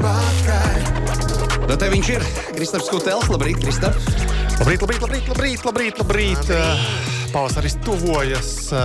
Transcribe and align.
atpakaļ. 0.00 1.66
Nu, 1.68 1.76
te 1.78 1.88
viņš 1.92 2.12
ir. 2.16 2.26
Kristaps 2.56 2.90
Kutels, 2.92 3.28
labrīt, 3.32 3.60
Kristap. 3.62 3.98
Labrīt, 4.60 4.84
labrīt, 4.84 5.02
labrīt, 5.04 5.28
labrīt, 5.32 5.66
labrīt, 5.66 6.00
labrīt. 6.02 6.48
labrīt. 6.48 7.21
Pavasaris 7.32 7.76
tuvojas, 7.84 8.48
uh, 8.72 8.78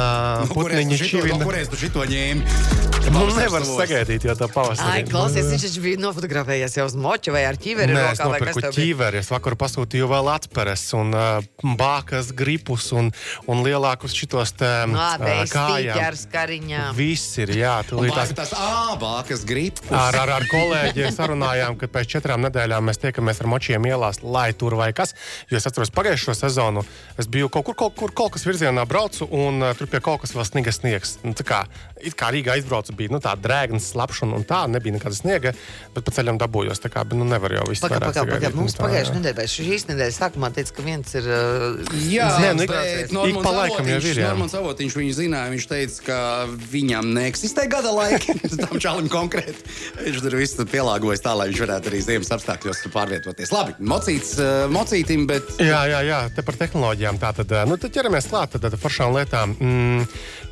No 0.47 0.53
kurienes 0.53 0.87
putniņi 0.87 1.09
čivina. 1.09 1.35
No 1.35 1.47
kurienes 1.49 1.67
tu 1.67 1.79
šito 1.79 2.05
ņēmi? 2.07 2.95
Nu, 3.07 3.23
nevar 3.35 3.63
tuvojas. 3.63 3.87
sagaidīt, 3.87 4.25
jo 4.27 4.33
tā 4.35 4.47
pavasarī. 4.51 4.99
Ai, 4.99 5.03
klausies, 5.07 5.47
viņš 5.47 5.63
taču 5.67 5.81
bija 5.83 5.99
nofotografējies 6.03 6.73
jau 6.75 6.85
uz 6.89 6.95
moča 6.99 7.31
vai 7.31 7.45
ar 7.47 7.55
ķiveri 7.59 7.95
Nē, 7.95 8.01
es 8.11 8.19
rokā. 8.19 8.29
vai 8.33 8.39
kas 8.41 8.47
nopirku 8.47 8.63
tev 8.65 8.73
bija? 8.73 8.83
ķīveri. 8.83 9.19
Es 9.21 9.29
vakar 9.31 9.55
pasūtīju 9.59 10.09
vēl 10.11 10.29
atperes 10.33 10.83
un 10.97 11.15
uh, 11.15 11.47
bākas 11.79 12.33
gripus 12.35 12.89
un, 12.95 13.11
un 13.47 13.63
lielākus 13.63 14.15
šitos 14.15 14.51
te 14.59 14.71
uh, 14.91 15.37
kājām. 15.51 16.19
kariņā. 16.31 16.83
Viss 16.99 17.39
ir, 17.39 17.53
jā, 17.55 17.77
tās. 17.87 18.33
tās 18.35 18.51
ābākas 18.59 19.45
gribas. 19.47 19.87
Ar, 19.91 20.19
ar, 20.23 20.33
ar 20.39 20.47
kolēģiem 20.51 21.15
sarunājām, 21.15 21.79
ka 21.79 21.87
pēc 21.91 22.17
četrām 22.17 22.43
nedēļām 22.47 22.91
mēs 22.91 22.99
tiekamies 23.03 23.39
ar 23.43 23.51
močiem 23.55 23.87
ielās, 23.87 24.19
lai 24.23 24.51
tur 24.51 24.75
vai 24.79 24.91
kas. 24.95 25.15
Jo 25.51 25.59
es 25.61 25.67
atceros, 25.67 25.91
pagājušo 25.95 26.35
sezonu 26.35 26.83
es 27.17 27.27
biju 27.31 27.47
kaut 27.51 27.71
kur, 27.71 27.79
kaut 27.85 27.95
kur, 27.95 28.11
kaut 28.11 28.35
kas 28.37 28.45
virzienā 28.47 28.85
braucu, 28.87 29.25
un 29.33 29.59
uh, 29.65 29.73
tur 29.77 29.89
pie 29.91 29.99
kaut 30.05 30.21
kas 30.23 30.31
vēl 30.37 30.45
sniega 30.47 30.71
sniegs. 30.75 31.17
Nu, 31.25 31.33
tā 31.37 31.43
kā, 31.47 31.63
kā 32.17 32.29
Rīgā 32.33 32.55
aizbraucu, 32.55 32.93
bija 32.97 33.11
nu, 33.15 33.19
tā 33.23 33.33
drēgnas, 33.37 33.91
slapšs 33.95 34.23
un, 34.27 34.45
tā, 34.47 34.63
nebija 34.71 34.95
nekāda 34.95 35.17
sniega, 35.17 35.53
bet 35.95 36.05
pa 36.07 36.13
ceļam 36.15 36.37
dabūjos. 36.41 36.81
Tā 36.83 36.91
kā 36.93 37.03
nu, 37.11 37.25
nevar 37.27 37.57
jau 37.57 37.65
viss 37.71 37.81
Pagaid, 37.83 37.99
vairāk 38.05 38.13
pagaid, 38.13 38.21
pagaid. 38.21 38.45
sagaidīt, 38.45 38.57
Mums 38.61 38.77
tā, 38.77 38.83
pagājušajā 38.85 39.13
jā. 39.13 39.19
nedēļā, 39.19 39.37
vai 39.41 39.47
šīs 39.53 39.87
nedēļas 39.91 40.19
sākumā 40.21 40.51
teica, 40.55 40.75
ka 40.77 40.85
viens 40.85 41.15
ir. 41.17 41.27
Uh, 41.27 41.95
Jā, 42.07 42.27
Nē, 42.39 42.51
nu, 42.57 42.63
ik- 42.63 43.31
ik 43.33 43.39
pa 43.43 43.51
laikam 43.57 43.87
jau 43.89 43.97
ir, 43.99 44.19
jā. 44.21 44.29
Normāls 44.31 44.55
avotiņš 44.57 44.95
viņu 45.01 45.13
zināja. 45.17 45.51
Viņš 45.53 45.65
teica, 45.71 45.99
ka 46.07 46.17
viņam 46.71 47.09
neeksistē 47.17 47.65
gada 47.71 47.91
laika. 47.95 48.35
Tam 48.61 48.77
čalim 48.83 49.09
konkrēti. 49.11 49.65
Viņš 50.03 50.21
tur 50.23 50.37
visu 50.39 50.65
pielāgojas 50.69 51.23
tā, 51.25 51.33
lai 51.37 51.49
viņš 51.51 51.61
varētu 51.65 51.91
arī 51.91 52.01
ziemas 52.05 52.31
apstākļos 52.37 52.83
pārvietoties. 52.93 53.51
Labi, 53.55 53.75
mocīts 53.79 54.35
uh, 54.41 54.67
mocītim, 54.71 55.25
bet 55.29 55.49
Jā, 55.63 55.81
jā, 55.89 56.01
jā, 56.07 56.19
te 56.35 56.43
par 56.45 56.57
tehnoloģijām. 56.59 57.17
Tātad, 57.21 57.51
nu, 57.69 57.77
tad 57.81 57.93
ķeramies 57.95 58.26
klāt 58.31 58.57
tad 58.57 58.75
foršām 58.81 59.15
lietām. 59.15 59.55
Mm, 59.59 60.05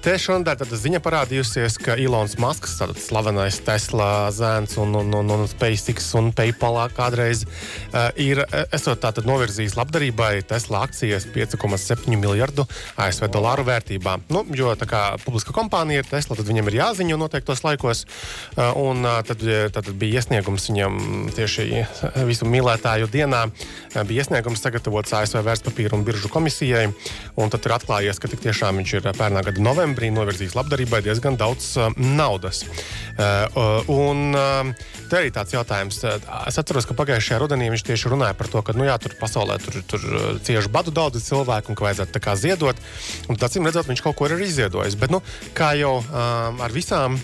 te 0.06 0.14
tāda 0.62 0.78
ziņa 0.78 1.00
parādījusies, 1.02 1.80
ka 1.82 1.96
Ilons 1.98 2.36
Masks, 2.38 2.76
tāds 2.78 3.08
slavenais 3.08 3.56
Tesla 3.66 4.30
zēns 4.30 4.76
un, 4.78 4.92
un, 5.00 5.08
un, 5.18 5.32
un 5.34 5.48
SpaceX 5.50 6.12
un 6.20 6.28
PayPal 6.36 6.78
kādreiz 6.94 7.42
uh, 7.48 8.12
ir 8.22 8.44
eh, 8.44 8.68
esot 8.76 9.00
tātad 9.02 9.26
novirzījis 9.26 9.74
labdarībai 9.80 10.44
Tesla 10.46 10.84
akcijas 10.86 11.26
5,7 11.34 12.14
miljardu 12.22 12.68
ASV 13.02 13.32
dolāru 13.34 13.66
vērtībā. 13.66 14.18
Nu, 14.30 14.44
jo 14.54 14.76
tā 14.78 14.86
kā 14.90 15.02
publiska 15.24 15.56
kompānija 15.56 16.04
ir 16.04 16.10
Tesla, 16.12 16.38
tad 16.38 16.46
viņam 16.52 16.70
ir 16.70 16.78
jāziņo 16.84 17.18
noteiktos 17.24 17.66
laikos. 17.66 18.04
Uh, 18.54 18.78
un 18.84 19.02
uh, 19.08 19.24
tad, 19.26 19.42
tad 19.74 19.90
bija 19.98 20.22
iesniegums 20.22 20.70
viņam 20.70 21.02
tieši 21.34 21.68
visu 22.30 22.46
mīlētāju 22.46 23.10
dienā. 23.16 23.48
Uh, 23.50 24.04
bija 24.06 24.22
iesniegums 24.22 24.62
sagatavots 24.62 25.18
ASV 25.24 25.42
vērtspapīru 25.50 25.98
un 25.98 26.06
biržu 26.06 26.30
komisijai. 26.30 26.92
Un 27.42 27.50
tad 27.50 27.66
ir 27.66 27.78
atklājies, 27.80 28.22
ka 28.22 28.30
tik 28.30 28.46
tiešām 28.46 28.84
viņš 28.84 28.98
ir 29.00 29.12
pērnā 29.16 29.42
gada 29.50 29.66
novembrī 29.66 29.95
novirzījis 29.96 30.56
labdarībai 30.58 31.02
diezgan 31.06 31.38
daudz 31.40 31.76
uh, 31.80 31.90
naudas. 31.98 32.64
Uh, 33.16 33.48
uh, 33.56 33.90
un 33.92 34.36
te 35.06 35.18
arī 35.20 35.30
tāds 35.32 35.54
jautājums. 35.54 36.02
Es 36.50 36.58
atceros, 36.60 36.88
ka 36.90 36.96
pagājušajā 36.98 37.38
rudenī 37.40 37.70
viņš 37.72 37.84
tieši 37.88 38.10
runāja 38.12 38.36
par 38.38 38.50
to, 38.52 38.62
ka 38.66 38.74
nu, 38.76 38.88
jā, 38.88 38.96
tur 39.02 39.14
pasaulē 39.20 39.58
tur, 39.62 39.78
tur 39.88 40.06
cieši 40.44 40.72
badu 40.74 40.92
daudz 40.96 41.22
cilvēku 41.24 41.72
un 41.72 41.78
ka 41.78 41.86
vajadzētu 41.86 42.16
tā 42.16 42.22
kā 42.24 42.34
ziedot. 42.40 42.80
Un 43.30 43.38
tad, 43.38 43.48
acīm 43.48 43.68
redzot, 43.70 43.88
viņš 43.88 44.02
kaut 44.04 44.18
ko 44.18 44.28
ir 44.28 44.42
izziedojis. 44.44 44.98
Bet, 45.00 45.14
nu, 45.14 45.22
kā 45.56 45.72
jau 45.80 45.94
ar 46.12 46.74
visām 46.74 47.20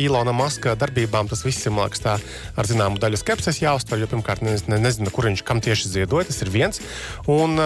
Ilona 0.00 0.34
Maska 0.34 0.74
darbībām, 0.80 1.28
tas 1.30 1.44
viss 1.46 1.68
ir 1.68 1.76
liekas, 1.76 2.02
tā, 2.02 2.16
ar 2.56 2.68
zināmu 2.68 2.98
daļu 3.02 3.20
skepses 3.20 3.60
jāuztver. 3.62 4.00
Jo 4.02 4.08
pirmkārt, 4.10 4.42
ne, 4.42 4.56
ne, 4.72 4.80
nezinu, 4.82 5.12
kur 5.14 5.28
viņš 5.28 5.44
kam 5.46 5.62
tieši 5.62 5.92
ziedoja. 5.92 6.30
Tas 6.32 6.40
ir 6.42 6.50
viens. 6.54 6.82
Un 7.30 7.60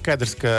skaidrs, 0.00 0.34
ka 0.40 0.56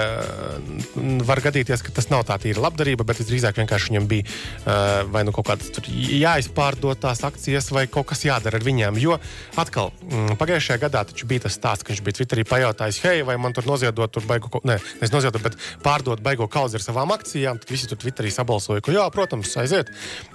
var 1.27 1.41
gadīties, 1.43 1.83
ka 1.83 1.93
tas 1.95 2.11
nav 2.13 2.23
tā 2.29 2.37
tīra 2.41 2.67
labdarība, 2.67 3.00
bet 3.07 3.21
drīzāk 3.27 3.59
vienkārši 3.61 3.91
viņam 3.91 4.07
bija 4.09 4.25
uh, 4.27 5.09
vai 5.11 5.23
nu 5.27 5.33
kaut 5.35 5.47
kādas 5.51 5.71
jāizpārdod 5.91 7.01
tās 7.01 7.23
akcijas, 7.27 7.71
vai 7.73 7.85
kaut 7.91 8.09
kas 8.11 8.23
jādara 8.25 8.59
ar 8.59 8.65
viņiem. 8.65 8.99
Jo 9.01 9.17
atkal, 9.59 9.91
mm, 10.05 10.37
pagājušajā 10.41 10.81
gadā 10.81 11.03
taču 11.09 11.27
bija 11.29 11.45
tas 11.47 11.57
stāsts, 11.57 11.85
ka 11.85 11.93
viņš 11.93 12.03
bija 12.05 12.19
Twitterī 12.19 12.45
pajautājis, 12.47 13.01
hei, 13.05 13.25
vai 13.27 13.37
man 13.41 13.55
tur 13.55 13.67
noziedot, 13.69 14.11
tur 14.11 14.25
baigo, 14.29 14.51
ne, 14.67 14.77
nevis 14.99 15.13
noziedot, 15.13 15.41
bet 15.43 15.57
pārdot 15.85 16.23
baigo 16.23 16.47
kaudzi 16.51 16.79
ar 16.79 16.85
savām 16.85 17.13
akcijām. 17.15 17.61
Tad 17.61 17.73
visi 17.73 17.89
tur 17.89 17.99
Twitterī 18.01 18.31
sabalsoja, 18.33 18.83
ka 18.83 18.93
jā, 18.95 19.05
protams, 19.13 19.53
aiziet. 19.61 19.91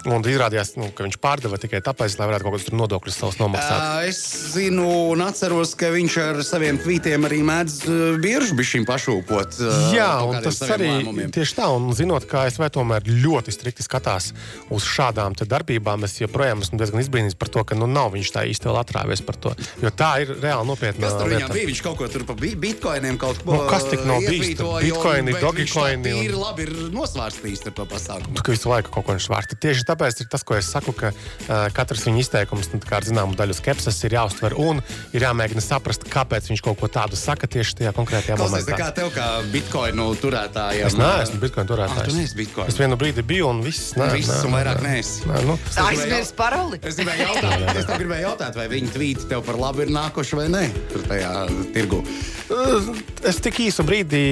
Un 0.07 0.25
izrādījās, 0.27 0.75
nu, 0.81 0.91
ka 0.95 1.07
viņš 1.07 1.19
pārdeva 1.23 1.59
tikai 1.61 1.83
tāpēc, 1.85 2.19
lai 2.21 2.31
varētu 2.31 2.47
kaut 2.47 2.57
kādus 2.57 2.73
nodokļus 2.77 3.21
savus 3.23 3.41
nomaksāt. 3.41 3.81
uh, 3.81 4.09
es 4.09 4.21
zinu 4.55 4.87
un 5.13 5.25
atceros, 5.27 5.75
ka 5.79 5.91
viņš 5.95 6.19
ar 6.23 6.43
saviem 6.47 6.81
tvītiem 6.83 7.27
arī 7.29 7.43
mēdz 7.47 7.79
bieži 8.23 8.57
šim 8.67 8.87
pašūpot. 8.89 9.61
Uh, 9.61 9.91
Jā, 9.95 10.11
un 10.27 10.41
tas 10.45 10.59
arī 10.67 10.91
lēmumiem. 10.91 11.31
tieši 11.35 11.59
tā. 11.59 11.69
Un 11.77 11.91
zinot, 11.97 12.27
ka 12.29 12.46
ASV 12.47 12.69
tomēr 12.77 13.03
ļoti 13.07 13.53
strikti 13.55 13.83
skatās 13.87 14.31
uz 14.71 14.85
šādām 14.87 15.35
darbībām, 15.37 16.05
es 16.07 16.17
joprojām 16.21 16.63
esmu 16.65 16.79
diezgan 16.81 17.03
izbrīnīts 17.03 17.37
par 17.39 17.49
to, 17.53 17.65
ka 17.67 17.75
nu, 17.79 17.87
nav 17.91 18.13
viņš 18.15 18.31
tā 18.35 18.45
īsti 18.51 18.69
vēl 18.71 18.79
atrāvies 18.81 19.23
par 19.27 19.37
to. 19.37 19.53
Jo 19.83 19.91
tā 19.91 20.11
ir 20.25 20.33
reāli 20.41 20.67
nopietna 20.69 21.07
Kas 21.11 21.19
tur 21.21 21.29
viņam 21.31 21.49
lieta. 21.51 21.55
bija? 21.55 21.69
Viņš 21.71 21.83
kaut 21.83 21.99
ko 21.99 22.09
tur 22.09 22.25
par 22.29 22.37
bi- 22.41 22.55
bitkoiniem 22.57 23.19
kaut 23.19 23.43
ko 23.45 23.53
Nu, 23.57 23.67
kas 23.71 23.85
tik 23.91 24.05
nav 24.07 24.21
bijis? 24.25 24.57
bitkoini, 24.57 25.35
tā 25.37 26.17
un- 26.17 26.27
tīri 26.27 26.37
labi 26.41 26.63
ir 26.67 26.73
nosvārstījis 26.95 27.67
ar 27.67 27.73
to 27.73 27.85
pasākumu. 27.87 28.43
ka 28.43 28.53
visu 28.53 28.69
laiku 28.71 28.91
kaut 28.91 29.07
ko 29.07 29.13
viņš 29.17 29.29
vārsta. 29.33 29.59
Tieši 29.61 29.85
tāpēc 29.89 30.21
ir 30.21 30.27
tas, 30.31 30.43
ko 30.43 30.55
es 30.57 30.67
saku, 30.71 30.93
ka 30.93 31.09
uh, 31.13 31.69
katrs 31.75 32.05
viņa 32.07 32.21
izteikums, 32.25 32.73
nu, 32.73 32.81
kā 32.81 32.97
ar 33.01 33.03
zināmu 33.09 33.37
daļu 33.37 33.55
skepses, 33.59 33.99
ir 34.05 34.11
jāuztver 34.17 34.57
un 34.59 34.83
ir 35.13 35.21
jāmēģina 35.27 35.63
saprast, 35.63 36.05
kāpēc 36.09 36.51
viņš 36.51 36.63
kaut 36.63 36.79
ko 36.81 36.87
tādu 36.89 37.17
saka 37.17 37.47
tieši 37.47 37.81
tajā 37.83 37.93
konkrētajā 37.97 38.37
Klausies, 38.37 38.65
tā 38.67 38.73
momentā. 38.73 38.79
kā 38.79 38.95
tev, 38.95 39.11
kā 39.15 39.29
bitkoinu 39.53 40.07
turētājiem, 40.21 40.87
Es 40.87 40.95
neesmu 40.95 41.41
bitkoinu 41.41 41.67
Ah, 41.67 41.67
tu 41.67 41.75
turētājs. 41.75 42.15
neesi 42.15 42.36
bitkoinu. 42.37 42.71
Es 42.71 42.79
vienu 42.81 42.99
brīdi 43.01 43.25
biju 43.27 43.51
un 43.51 43.63
viss. 43.65 43.95
Nē, 43.99 44.09
Viss 44.17 44.31
nē, 44.33 44.39
un 44.49 44.57
vairāk 44.57 44.83
nē. 44.85 44.95
Nē, 45.31 45.43
nu, 45.49 45.57
Aizmirst 45.87 46.37
paroli. 46.39 46.81
Es 46.87 46.99
gribēju 46.99 47.27
jautāt, 47.31 47.67
es 47.81 47.89
gribēju 47.91 48.27
jautāt, 48.29 48.59
vai 48.59 48.67
viņi 48.73 48.93
tvīti 48.95 49.29
tev 49.31 49.45
par 49.47 49.61
labu 49.61 49.85
ir 49.87 49.93
nākuši 49.95 50.41
vai 50.41 50.47
nē, 50.53 50.65
tur 50.93 51.07
tajā 51.09 51.33
tirgu. 51.75 52.03
Es 53.27 53.41
tik 53.43 53.59
īsu 53.65 53.83
brīdī 53.87 54.23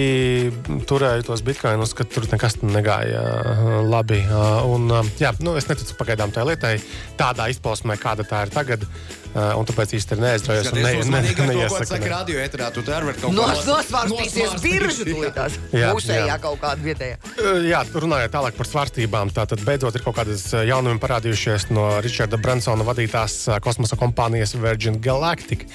turēju 0.88 1.26
tos 1.26 1.42
bitkoinus, 1.46 1.96
ka 1.98 2.06
tur 2.06 2.28
nekas 2.30 2.60
negāja 2.62 3.24
uh, 3.24 3.80
labi. 3.82 4.20
Uh, 4.28 4.74
Un, 4.74 4.88
uh, 4.90 5.12
jā, 5.20 5.32
nu, 5.44 5.54
es 5.58 5.68
neticu 5.68 5.96
pagaidām 5.98 6.32
tajā 6.34 6.48
lietai, 6.48 6.72
tādā 7.18 7.48
izpausmē, 7.52 7.98
kāda 8.00 8.26
tā 8.28 8.44
ir 8.46 8.54
tagad. 8.54 8.86
Uh, 9.34 9.50
un 9.58 9.66
tāpēc 9.66 9.96
īsti 9.98 10.16
neaizdraujos. 10.22 10.68
ar 10.70 10.76
to, 10.76 11.34
ko 11.34 11.46
neiesaku, 11.48 11.86
saka 11.90 12.04
ne. 12.04 12.10
radio 12.12 12.38
eterā. 12.38 12.68
Tu 12.70 12.84
arī 12.86 13.08
vari 13.08 13.18
kaut 13.18 13.24
ko 13.26 13.32
Nos, 13.34 13.64
nosvārstīsies 13.66 14.52
nosvārstīsies, 14.52 14.62
biržu 14.62 15.02
jā. 15.02 15.08
tūlītās. 15.10 15.58
Jā, 15.74 15.88
Pusējā 15.96 16.28
jā. 16.28 16.36
kaut 16.44 16.60
kāda 16.62 16.86
vietējā. 16.86 17.18
Uh, 17.34 17.58
Jā, 17.64 17.80
runājot 17.90 18.34
tālāk 18.36 18.54
par 18.60 18.70
svārstībām, 18.70 19.34
tad 19.34 19.58
beidzot 19.66 19.98
ir 19.98 20.06
kaut 20.06 20.20
kādas 20.20 20.46
uh, 20.54 20.62
jaunumi 20.68 21.02
parādījušies 21.02 21.66
no 21.74 21.88
Richarda 22.04 22.38
Bransona 22.38 22.86
vadītās 22.86 23.40
kosmosa 23.64 23.98
kompānijas 23.98 24.54
Virgin 24.54 25.00
Galactic. 25.02 25.66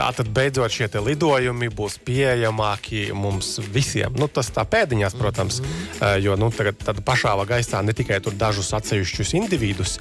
Tātad 0.00 0.30
beidzot 0.32 0.72
šie 0.72 0.88
lidojumi 1.04 1.68
būs 1.76 1.98
pieejamāki 2.06 3.10
mums 3.12 3.58
visiem. 3.74 4.14
Nu, 4.16 4.30
tas 4.32 4.48
tā 4.54 4.64
pēdiņās, 4.64 5.16
protams, 5.18 5.60
uh, 5.60 6.16
jo 6.16 6.38
nu, 6.40 6.48
tagad 6.56 6.80
tāda 6.80 7.04
pašāva 7.04 7.44
gaisā 7.50 7.82
ne 7.84 7.92
tikai 7.96 8.22
dažus 8.40 8.72
atsevišķus 8.78 9.34
individus, 9.36 9.98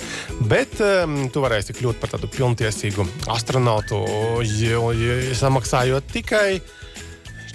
bet 0.47 0.79
um, 0.79 1.25
tu 1.33 1.43
varēsi 1.43 1.75
kļūt 1.75 1.99
par 1.99 2.13
tādu 2.13 2.31
pilntiesīgu 2.31 3.03
astronautu, 3.35 3.99
jo, 4.47 4.91
jo, 4.95 5.17
samaksājot 5.35 6.07
tikai 6.15 6.61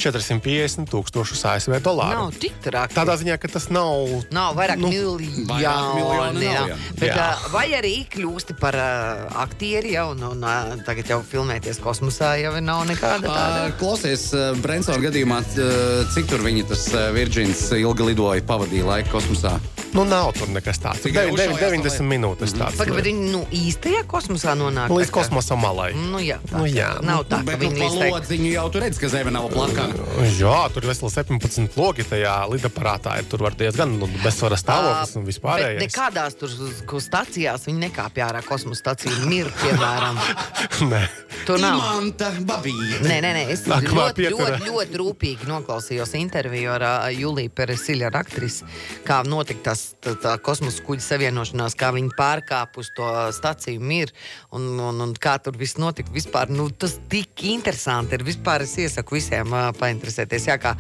450 0.00 0.88
tūkstošus 0.92 1.42
ASV 1.52 1.78
dolāru. 1.84 2.26
Nav 2.26 2.38
tik 2.40 2.56
traki. 2.64 2.94
Tādā 2.96 3.16
ziņā, 3.20 3.36
ka 3.42 3.48
tas 3.52 3.68
nav. 3.74 4.24
Nav 4.34 4.54
vairāk 4.58 4.78
Nu, 4.80 4.88
nu, 4.90 5.18
miljoni. 5.18 5.46
nav, 5.46 5.60
Jā. 5.60 6.64
jā. 6.72 6.78
Bet, 6.98 7.08
Jā. 7.10 7.28
uh, 7.34 7.46
vai 7.54 7.66
arī 7.78 7.94
kļūsti 8.12 8.56
par 8.60 8.74
uh, 8.78 9.26
aktieri 9.44 9.94
jau, 9.94 10.10
un, 10.14 10.22
un 10.32 10.44
uh, 10.44 10.74
tagad 10.86 11.10
jau 11.14 11.20
filmēties 11.26 11.80
kosmosā 11.84 12.34
jau 12.42 12.54
nav 12.60 12.84
nekāda 12.90 13.28
tāda. 13.28 13.62
Ā, 13.68 13.76
Klausies, 13.80 14.28
Brensona 14.64 15.02
gadījumā, 15.04 15.40
ā, 15.42 15.70
cik 16.14 16.28
tur 16.30 16.44
viņi 16.44 16.66
tas 16.70 16.86
ā, 16.94 17.08
Virģins 17.14 17.66
ilgi 17.78 18.10
lidoja, 18.12 18.42
pavadīja 18.48 18.86
laiku 18.88 19.16
kosmosā? 19.18 19.56
Nu, 19.94 20.02
nav 20.04 20.32
tur 20.34 20.48
nekas 20.50 20.80
tāds. 20.82 21.00
Tikai 21.04 21.28
Devi- 21.28 21.34
uzšaujās 21.36 21.60
devi- 21.60 21.78
tā 21.78 21.86
90 21.86 22.08
minūtes 22.10 22.54
tāds. 22.58 22.76
Pagaid, 22.80 22.96
bet 22.98 23.04
viņi 23.06 23.28
nu, 23.30 23.44
īstajā 23.54 24.00
kosmosā 24.10 24.54
nonāk. 24.58 24.88
Nu, 24.90 24.96
Līdz 24.98 25.10
kā- 25.12 25.20
kosmosa 25.22 25.54
malai. 25.56 25.92
Nu, 25.94 26.18
jā, 26.18 26.38
tā, 26.50 26.58
Nu, 26.58 26.64
jā, 26.66 26.88
nav 27.00 27.24
tā, 27.30 27.38
ka 27.38 27.44
Bet 27.44 27.60
nu, 27.60 27.68
viņi 27.68 27.78
līdz 27.78 28.10
lodziņu 28.10 28.50
jau 28.52 28.64
tur 28.74 28.82
redz, 28.82 28.98
ka 28.98 29.06
zeme 29.08 29.30
nav 29.30 29.46
plakana. 29.54 29.94
Jā, 30.38 30.58
tur 30.74 30.82
veseli 30.82 31.10
17 31.14 31.76
logi 31.78 32.02
tajā 32.02 32.34
lidaparātā. 32.50 33.18
Ir, 33.22 33.24
tur 33.30 33.38
var 33.46 33.52
diezgan 33.54 33.98
nu, 33.98 34.08
bezsvara 34.24 34.58
stāvoklis 34.58 35.14
un 35.16 35.24
Bet 35.24 35.34
vispārējais. 35.34 35.80
nekādās 35.86 36.34
tur 36.38 36.48
stacijās 37.00 37.64
viņi 37.70 37.88
nekāpj 37.90 38.18
ārā 38.26 38.42
kosmosa 38.44 38.82
stācijā. 38.82 39.14
Mir, 39.30 39.46
piemēram. 39.62 40.18
Nē, 40.90 41.08
Tu 41.44 41.56
nav. 41.60 41.76
Imanta 41.76 42.30
Babīte. 42.40 43.02
Nē, 43.04 43.18
nē, 43.20 43.30
nē, 43.36 43.42
es 43.52 43.64
Nā, 43.68 43.76
kamēr 43.84 44.14
ļoti, 44.14 44.22
pieturē. 44.22 44.54
ļoti, 44.54 44.68
ļoti 44.70 45.00
rūpīgi 45.00 45.48
noklausījos 45.48 46.14
interviju 46.16 46.70
ar 46.72 46.84
uh, 46.88 47.08
Juliju 47.12 47.52
Peresiļu, 47.52 48.06
ar 48.08 48.16
aktrisi, 48.22 48.64
kā 49.04 49.18
notika 49.28 49.70
tas 49.70 49.82
tā, 50.00 50.14
tā 50.22 50.32
kosmosa 50.44 50.80
kuģa 50.86 51.04
savienošanās, 51.04 51.76
kā 51.76 51.90
viņi 51.92 52.14
pārkāpa 52.16 52.80
uz 52.80 52.88
to 52.96 53.08
staciju 53.36 53.82
miru 53.84 54.14
un, 54.56 54.70
un, 54.80 55.02
un 55.04 55.12
kā 55.20 55.36
tur 55.44 55.58
viss 55.60 55.76
notika. 55.80 56.12
Vispār, 56.14 56.48
nu, 56.48 56.70
tas 56.72 56.96
tik 57.12 57.44
interesanti 57.50 58.16
ir. 58.16 58.24
Vispār 58.24 58.64
es 58.64 58.72
iesaku 58.80 59.18
visiem 59.18 59.52
uh, 59.52 59.68
painteresēties. 59.76 60.48
Jā, 60.48 60.56
kā, 60.62 60.72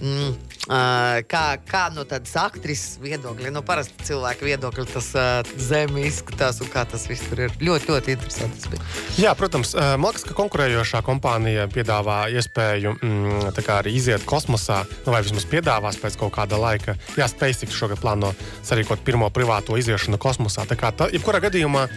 mm, 0.00 0.32
uh, 0.70 1.20
kā, 1.28 1.44
kā 1.68 1.84
no 1.92 2.06
tādas 2.08 2.32
aktrises 2.40 2.96
viedokļa, 3.04 3.52
no 3.52 3.60
parasta 3.66 4.08
cilvēka 4.08 4.48
viedokļa 4.48 4.88
tas 4.94 5.12
uh, 5.18 5.54
zemi 5.60 6.08
izskatās 6.08 6.62
un 6.64 6.72
kā 6.72 6.86
tas 6.88 7.04
viss 7.10 7.28
tur 7.28 7.46
ir. 7.48 7.60
Ļoti, 7.60 7.92
ļoti 7.92 8.16
interesanti. 8.16 8.80
Jā, 9.20 9.32
protams, 9.36 9.72
eh, 9.76 9.94
man 10.06 10.14
liekas, 10.14 10.26
ka 10.28 10.36
konkurējošā 10.38 11.00
kompānija 11.02 11.64
piedāvā 11.72 12.28
iespēju 12.38 12.92
mm, 12.94 13.48
arī 13.74 13.94
iziet 13.98 14.22
kosmosā, 14.28 14.84
nu, 15.02 15.10
vai 15.10 15.22
vismaz 15.26 15.46
piedāvās 15.50 15.98
pēc 15.98 16.18
kaut 16.20 16.30
kāda 16.36 16.60
laika. 16.62 16.94
Jā, 17.18 17.26
SpaceX 17.26 17.74
šogad 17.74 17.98
plāno 17.98 18.30
sarīkot 18.66 19.02
pirmo 19.02 19.26
privāto 19.34 19.74
iziešanu 19.74 20.20
kosmosā. 20.22 20.62
Tā 20.70 20.78
kā 20.78 20.92
tā, 20.94 21.10
jebkurā 21.10 21.40
gadījumā 21.48 21.88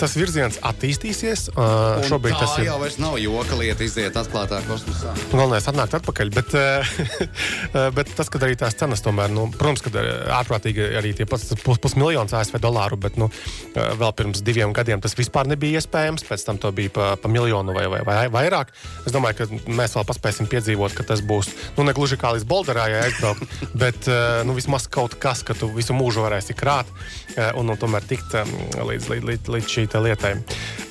tas 0.00 0.14
virziens 0.18 0.58
attīstīsies. 0.66 1.48
Uh, 1.54 2.02
šobrīd 2.06 2.36
tas 2.38 2.56
ir. 2.60 2.68
jau 2.68 2.78
nav 3.02 3.16
joka 3.20 3.58
lieta 3.58 3.84
iziet 3.86 4.16
atklātā 4.18 4.60
kosmosā. 4.66 5.14
Galvenais 5.32 5.64
ir 5.64 5.72
atnākt 5.72 5.96
atpakaļ, 5.98 6.32
bet, 6.34 6.54
eh, 6.58 6.92
bet 7.96 8.12
tas, 8.18 8.30
ka 8.32 8.40
arī 8.42 8.58
tās 8.58 8.76
cenas, 8.78 9.02
tomēr, 9.04 9.32
nu, 9.32 9.46
protams, 9.54 9.84
ka 9.84 10.04
ārprātīgi 10.38 10.90
arī 11.00 11.14
tie 11.16 11.26
pats 11.28 11.54
pus, 11.62 11.80
pusmiljons 11.82 12.34
ASV 12.36 12.58
dolāru, 12.62 12.98
bet 13.00 13.18
nu, 13.20 13.30
vēl 13.74 14.14
pirms 14.16 14.44
diviem 14.46 14.74
gadiem 14.76 15.02
tas 15.04 15.16
vispār 15.18 15.48
nebija 15.50 15.80
iespējams. 15.80 16.26
Pēc 16.28 16.46
tam 16.48 16.60
to 16.62 16.72
bija 16.76 16.92
pa, 16.92 17.08
pa 17.20 17.30
miljonu 17.32 17.74
vai, 17.76 17.86
vai, 17.92 18.02
vai 18.06 18.26
vairāk. 18.32 18.72
Es 19.06 19.14
domāju, 19.14 19.40
ka 19.40 19.72
mēs 19.80 19.96
vēl 19.96 20.06
paspēsim 20.08 20.50
piedzīvot, 20.50 20.96
ka 20.96 21.06
tas 21.06 21.22
būs 21.24 21.52
nu, 21.78 21.86
ne 21.86 21.94
gluži 21.96 22.18
kā 22.20 22.34
līdz 22.36 22.48
Bolderā 22.48 22.88
aizbraukt, 23.02 23.58
bet 23.82 24.10
eh, 24.10 24.42
nu, 24.46 24.56
vismaz 24.58 24.88
kaut 24.90 25.18
kas, 25.22 25.44
ka 25.46 25.56
tu 25.56 25.70
visu 25.74 25.96
mūžu 25.96 26.26
varēsi 26.26 26.56
krāt 26.56 26.90
un, 27.36 27.68
un 27.68 27.78
tomēr 27.80 28.04
tikt 28.08 28.34
eh, 28.38 28.56
līdz, 28.80 29.10
līdz, 29.12 29.28
līdz, 29.30 29.52
līdz 29.56 29.72
šī 29.72 29.85
te 29.90 30.00
lietai. 30.02 30.32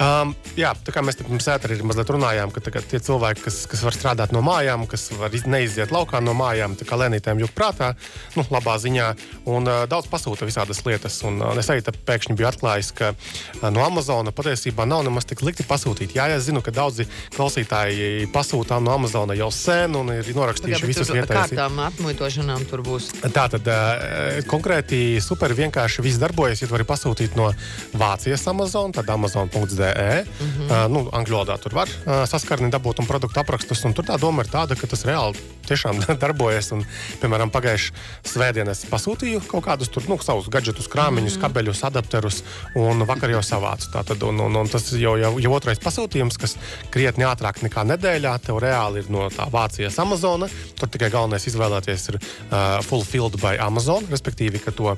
Um, 0.02 0.34
jā, 0.60 0.74
tā 0.86 0.92
kā 0.92 1.02
mēs 1.06 1.16
pirms 1.22 1.48
ētera 1.54 1.72
arī 1.76 1.86
mazliet 1.88 2.10
runājām, 2.12 2.52
ka 2.52 2.64
tagad 2.66 2.88
tie 2.92 3.00
cilvēki, 3.00 3.44
kas, 3.46 3.62
kas 3.72 3.84
var 3.86 3.96
strādāt 3.96 4.34
no 4.36 4.42
mājām, 4.44 4.84
kas 4.92 5.08
var 5.16 5.32
iz- 5.36 5.46
neiziet 5.48 5.94
laukā 5.96 6.20
no 6.24 6.34
mājām, 6.36 6.76
tā 6.76 6.88
kā 6.90 6.98
lēnītēm 7.00 7.40
jūg 7.44 7.54
prātā, 7.56 7.94
nu, 8.36 8.44
labā 8.52 8.76
ziņā, 8.84 9.08
un 9.48 9.68
uh, 9.72 9.86
daudz 9.88 10.10
pasūta 10.12 10.48
visādas 10.50 10.82
lietas. 10.86 11.22
Un, 11.28 11.40
uh, 11.42 11.56
es 11.62 11.70
arī 11.72 11.80
pēkšņi 11.86 12.36
biju 12.36 12.50
atklājis, 12.52 12.92
ka 12.98 13.14
uh, 13.16 13.70
no 13.72 13.86
Amazona 13.86 14.34
patiesībā 14.36 14.84
nav 14.90 15.06
nemaz 15.08 15.26
tik 15.30 15.40
slikti 15.46 15.64
pasūtīt. 15.70 16.16
Jā, 16.18 16.28
es 16.36 16.50
zinu, 16.50 16.62
ka 16.66 16.72
daudzi 16.76 17.08
klausītāji 17.38 18.28
pasūtām 18.34 18.84
no 18.84 18.92
Amazona 18.98 19.36
jau 19.38 19.48
sen 19.54 19.96
un 19.96 20.12
ir 20.12 20.28
norakstījuši 20.36 20.90
visas 20.90 21.08
Tur 21.08 21.20
vietējas. 21.22 21.54
kārtām 21.54 21.80
atmuitošanām 21.86 22.66
tur 22.70 22.84
būs. 22.86 23.12
Tā 23.32 23.46
tad 23.54 23.68
uh, 23.72 24.42
konkrēti 24.52 25.22
super 25.24 25.54
vienkārši 25.56 26.04
viss 26.06 26.20
darbojas. 26.22 26.62
Ja 26.62 26.68
tu 26.68 26.76
vari 26.76 26.88
pasūtīt 26.90 27.38
no 27.40 27.52
Vācijas 27.96 28.44
Amazon, 28.52 28.85
tad 28.92 29.10
amazon.de. 29.10 30.26
Mm 30.26 30.48
-hmm. 30.48 30.70
uh, 30.70 30.86
nu, 30.92 31.10
angļu 31.12 31.38
valodā 31.38 31.58
tur 31.62 31.74
var 31.74 31.90
uh, 31.90 32.26
saskarni 32.30 32.72
dabūt 32.72 33.00
un 33.00 33.08
produktu 33.08 33.40
aprakstus. 33.40 33.86
Un 33.86 33.94
tur 33.94 34.06
tā 34.06 34.20
doma 34.20 34.44
ir 34.44 34.50
tāda, 34.52 34.76
ka 34.76 34.88
tas 34.88 35.06
reāli 35.06 35.38
tiešām 35.70 36.04
darbojas. 36.24 36.72
Un, 36.76 36.86
piemēram, 37.22 37.54
pagājušā 37.54 37.94
svētdienā 38.32 38.76
es 38.76 38.86
pasūtīju 38.90 39.46
kaut 39.50 39.66
kādus 39.68 39.92
tur, 39.94 40.06
nu, 40.12 40.20
savus 40.24 40.50
gadgetus, 40.52 40.90
krāmiņus, 40.92 41.38
mm 41.38 41.44
kabeļus, 41.46 41.84
adapterus, 41.88 42.42
un 42.80 43.04
vakar 43.08 43.32
jau 43.34 43.42
savācu. 43.46 43.90
Tātad, 43.94 44.24
un, 44.28 44.40
un, 44.48 44.60
un 44.62 44.70
tas 44.72 44.88
jau, 44.98 45.16
jau, 45.20 45.32
jau 45.42 45.52
otrais 45.56 45.80
pasūtījums, 45.82 46.40
kas 46.42 46.56
krietni 46.94 47.28
ātrāk 47.28 47.62
nekā 47.66 47.86
nedēļā, 47.92 48.34
tev 48.46 48.60
reāli 48.64 49.04
ir 49.04 49.12
no 49.14 49.28
tā 49.34 49.48
Vācijas 49.52 50.00
Amazona. 50.02 50.50
Tur 50.80 50.92
tikai 50.92 51.12
galvenais 51.14 51.48
izvēlēties 51.52 52.08
ir 52.12 52.20
uh, 52.20 52.80
fulfilled 52.86 53.38
by 53.44 53.60
Amazon, 53.64 54.08
respektīvi, 54.12 54.64
ka 54.64 54.74
to 54.76 54.96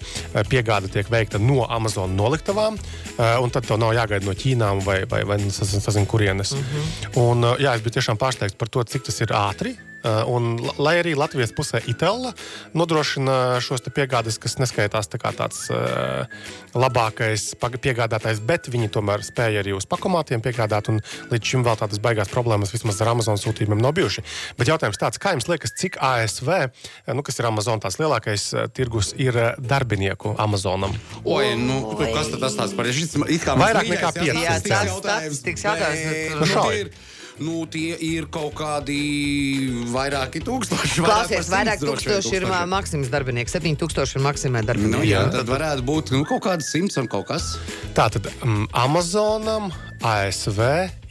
piegāde 0.52 0.92
tiek 0.94 1.10
veikta 1.12 1.42
no 1.42 1.66
Amazon 1.66 2.16
noliktavām, 2.18 2.78
uh, 2.78 3.36
un 3.44 3.54
tad 3.54 3.68
tev 3.68 3.82
nav 3.82 3.96
jāgaida 3.98 4.28
no 4.28 4.38
Ķīnām 4.38 4.84
vai, 4.86 5.02
vai, 5.10 5.24
vai 5.28 5.42
sazin, 5.52 5.84
sazin 5.84 6.08
kurienes. 6.10 6.54
Mm 6.56 6.64
-hmm. 6.64 7.20
un, 7.24 7.44
uh, 7.44 7.60
jā, 7.60 7.76
es 7.76 7.84
biju 7.84 8.00
tiešām 8.00 8.18
pārsteigts 8.18 8.58
par 8.58 8.70
to, 8.70 8.84
cik 8.84 9.04
tas 9.10 9.22
ir 9.22 9.36
ātri. 9.36 9.78
Uh, 10.06 10.22
un, 10.30 10.58
la- 10.62 10.76
lai 10.78 10.94
arī 11.02 11.16
Latvijas 11.18 11.52
pusē 11.58 11.82
Itālijā 11.90 12.34
nodrošina 12.78 13.58
šos 13.66 13.82
piegādes, 13.90 14.38
kas 14.40 14.58
neskaitās 14.62 15.10
tā 15.10 15.18
kā 15.22 15.32
tāds 15.36 15.66
uh, 15.74 16.30
labākais 16.78 17.56
piegādātājs, 17.58 18.40
bet 18.46 18.70
viņi 18.70 18.92
tomēr 18.94 19.26
spēja 19.26 19.64
arī 19.64 19.74
uz 19.78 19.88
pakomātiem 19.90 20.44
piegādāt. 20.46 20.92
Līdz 21.32 21.50
šim 21.52 21.66
vēl 21.66 21.80
tādas 21.80 22.00
baigās 22.04 22.30
problēmas 22.32 22.72
vismaz 22.76 23.02
ar 23.02 23.12
Amazon 23.16 23.42
sūtījumiem 23.42 23.82
nav 23.82 23.96
bijuši. 23.98 24.24
Bet 24.60 24.70
jautājums 24.70 25.02
tāds, 25.02 25.20
kā 25.22 25.34
jums 25.34 25.50
liekas, 25.50 25.74
cik 25.82 25.98
ASV, 25.98 26.54
uh, 26.54 27.12
nu, 27.18 27.26
kas 27.26 27.42
ir 27.42 27.50
Amazon 27.50 27.82
tās 27.84 27.98
lielākais 28.00 28.48
tirgus, 28.78 29.14
ir 29.18 29.36
darbinieku 29.58 30.36
Amazonam? 30.38 30.94
Oi, 31.26 31.56
nu, 31.58 31.82
tu, 31.98 32.06
kas 32.14 32.32
tas 32.38 32.56
tāds 32.62 32.78
par 32.78 32.88
it 32.88 33.44
kā 33.44 33.58
Vairāk 33.58 33.90
nekā 33.92 34.14
mīļais 34.14 34.22
pieci. 34.22 34.46
Jā, 34.46 34.58
statistikas 34.62 34.64
tas 34.64 34.90
jautājums, 34.94 35.42
statistikas 35.42 35.68
jautājums, 35.68 36.02
bet, 36.08 36.34
nu, 36.34 36.40
nu, 36.40 36.52
šauj. 36.54 37.07
Nu, 37.40 37.66
tie 37.70 37.94
ir 38.02 38.26
kaut 38.34 38.56
kādi 38.58 38.98
vairāki 39.94 40.42
tūkstoši. 40.42 41.04
Klausies, 41.06 41.50
vairāk 41.54 41.82
droši 41.84 42.08
vien 42.10 42.16
tūkstoši 42.18 42.36
ir 42.40 42.46
tūkstoši. 42.48 42.70
maksimums 42.72 43.12
darbinieki, 43.14 43.52
7000 43.54 44.16
ir 44.18 44.24
maksimē 44.26 44.64
Nu, 44.64 44.68
darbinieki. 44.72 45.10
jā, 45.12 45.22
tad 45.36 45.52
varētu 45.52 45.86
būt 45.86 46.12
nu, 46.16 46.24
kaut 46.26 46.42
kāds 46.48 46.72
simts 46.74 46.98
un 46.98 47.08
kaut 47.12 47.28
kas. 47.30 47.58
Tātad 47.98 48.26
um, 48.42 48.66
Amazonam 48.74 49.70
ASV 50.02 50.60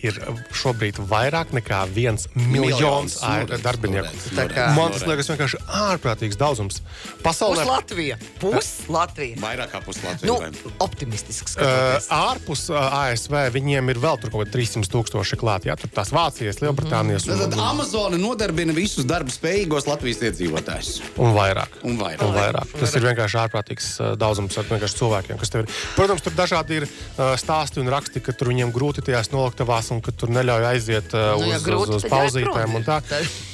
ir 0.06 0.20
šobrīd 0.56 1.00
vairāk 1.11 1.53
nekā 1.56 1.82
viens 1.93 2.29
miljons 2.35 2.55
Miljons, 2.76 3.17
nu, 3.50 3.58
darbinieku. 3.62 4.11
Tā 4.37 4.47
kā- 4.53 4.69
Man 4.76 4.93
tas 4.94 5.05
liekas 5.08 5.29
vienkārši 5.32 5.61
ārprātīgs 5.67 6.37
daudzums. 6.41 6.81
Pus 6.81 7.23
Pasaulē 7.26 7.64
Latvija. 7.67 8.17
Pus 8.41 8.70
Latvija. 8.93 9.37
Vairāk 9.43 9.73
kā 9.75 9.81
puslatvijas. 9.85 10.23
Nu, 10.26 10.37
Nu, 10.37 10.70
optimistisks. 10.85 11.56
Uh, 11.56 11.97
ārpus 12.12 12.67
uh, 12.70 12.76
ASV 13.06 13.35
viņiem 13.55 13.91
ir 13.93 13.99
vēl 14.03 14.19
tur 14.20 14.31
kaut 14.32 14.44
kādi 14.44 14.53
300 14.58 14.91
tūkstoši 14.93 15.38
klāt. 15.41 15.67
Jā, 15.69 15.75
tur 15.81 15.91
tās 15.94 16.12
Vācijas, 16.14 16.61
Lielbritānijas 16.62 17.26
un, 17.29 17.41
Tad 17.41 17.56
un, 17.56 17.62
Amazona 17.67 18.19
nodarbina 18.20 18.75
visus 18.76 19.06
darba 19.09 19.32
spējīgos 19.32 19.88
Latvijas 19.88 20.20
iedzīvotājus. 20.29 21.00
un 21.17 21.32
vairāk. 21.37 21.79
Un 21.88 21.99
vairāk. 22.00 22.23
Un 22.26 22.35
vairāk. 22.37 22.75
Tas 22.79 22.94
ir 22.99 23.06
vienkārši 23.06 23.41
ārprātīgs 23.47 23.88
daudzums 24.20 24.56
vienkārši 24.56 24.99
cilvēkiem, 25.00 25.41
kas 25.41 25.52
tur 25.52 25.64
ir. 25.64 25.73
Protams, 25.97 26.23
tur 26.26 26.37
dažādi 26.38 26.81
ir 26.82 26.87
uh, 26.88 27.35
stāsti 27.41 27.81
un 27.82 27.91
raksti, 27.93 28.20
ka 28.25 28.32
tur 28.37 28.52
viņiem 28.52 28.73
grūti 28.75 29.05
tajās 29.06 29.32
noliktavās 29.35 29.91
un 29.96 30.02
ka 30.04 30.12
tur 30.12 30.32
neļauj 30.37 30.66
aiziet 30.70 31.16
uh, 31.16 31.32
Nu, 31.40 31.48
uz, 31.50 31.64
grūti, 31.64 31.96
uz, 31.96 32.04
uz 32.04 32.10
pauzītēm. 32.12 32.76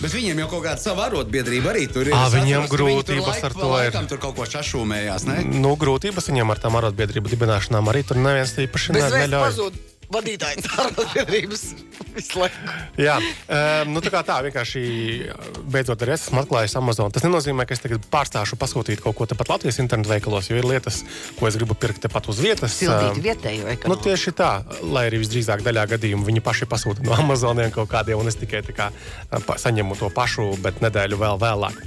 Bet 0.03 0.17
viņiem 0.17 0.43
jau 0.45 0.49
kaut 0.57 0.67
kāda 0.67 0.83
sava 0.83 1.07
arotbiedrība 1.09 1.73
arī 1.75 1.87
tur 1.93 2.11
ir. 2.11 2.17
Es 2.17 2.35
viņiem 2.35 2.67
atceros, 2.67 2.75
viņi 2.75 2.75
grūtības 2.75 3.31
laiku 3.31 3.49
ar 3.49 3.57
to 3.59 3.71
ir. 3.71 3.77
laikam 3.79 4.11
Tur 4.11 4.23
kaut 4.27 4.37
ko 4.41 4.49
šašūmējās, 4.57 5.29
ne? 5.31 5.39
Nu, 5.63 5.77
grūtības 5.81 6.31
viņam 6.33 6.53
ar 6.55 6.63
tām 6.67 6.83
arotbiedrību 6.83 7.33
dibināšanām 7.37 7.95
arī 7.95 8.05
tur 8.11 8.21
neviens 8.21 8.55
īpaši 8.67 8.99
ne, 8.99 9.09
neļauj. 9.23 9.49
pazūd 9.49 9.81
vadītājs 10.13 10.69
arotbiedrības 10.79 11.63
visu 12.13 12.41
laiku. 12.43 12.73
Jā, 13.01 13.15
um, 13.17 13.93
nu 13.95 14.03
tā 14.05 14.11
kā 14.13 14.21
tā 14.27 14.37
vienkārši 14.45 14.81
beidzot 15.73 16.03
arī 16.05 16.15
es 16.17 16.27
esmu 16.27 16.43
atklājis 16.43 16.75
Amazon. 16.81 17.13
Tas 17.15 17.25
nenozīmē, 17.25 17.65
ka 17.69 17.73
es 17.77 17.81
tagad 17.85 18.05
pārstāšu 18.13 18.59
pasūtīt 18.61 19.01
kaut 19.05 19.17
ko 19.19 19.27
tepat 19.31 19.49
Latvijas 19.55 19.79
internetu 19.83 20.11
veikalos, 20.13 20.51
jo 20.51 20.59
ir 20.61 20.67
lietas, 20.69 21.03
ko 21.39 21.49
es 21.49 21.57
gribu 21.57 21.77
pirkt 21.79 22.03
tepat 22.05 22.29
uz 22.33 22.41
vietas. 22.43 22.77
Sildīt 22.81 23.17
Um, 23.17 23.23
vietējo 23.25 23.65
Nu, 23.65 23.71
ekonomiku. 23.73 24.03
tieši 24.09 24.33
tā, 24.37 24.51
lai 24.93 25.07
arī 25.09 25.23
visdrīzāk 25.23 25.63
daļā 25.65 25.87
gadījumu 25.95 26.27
viņi 26.29 26.43
paši 26.45 26.69
pasūta 26.71 27.05
no 27.07 27.15
Amazoniem 27.17 27.73
kaut 27.75 27.89
kādiem, 27.93 28.21
un 28.21 28.29
es 28.29 28.37
tikai 28.41 28.61
tā 28.67 28.75
kā, 28.77 28.91
pa- 29.47 29.57
saņemu 29.63 29.97
to 29.99 30.11
pašu, 30.13 30.51
bet 30.63 30.81
nedēļu 30.85 31.17
vēl 31.21 31.41
vēlāk. 31.41 31.79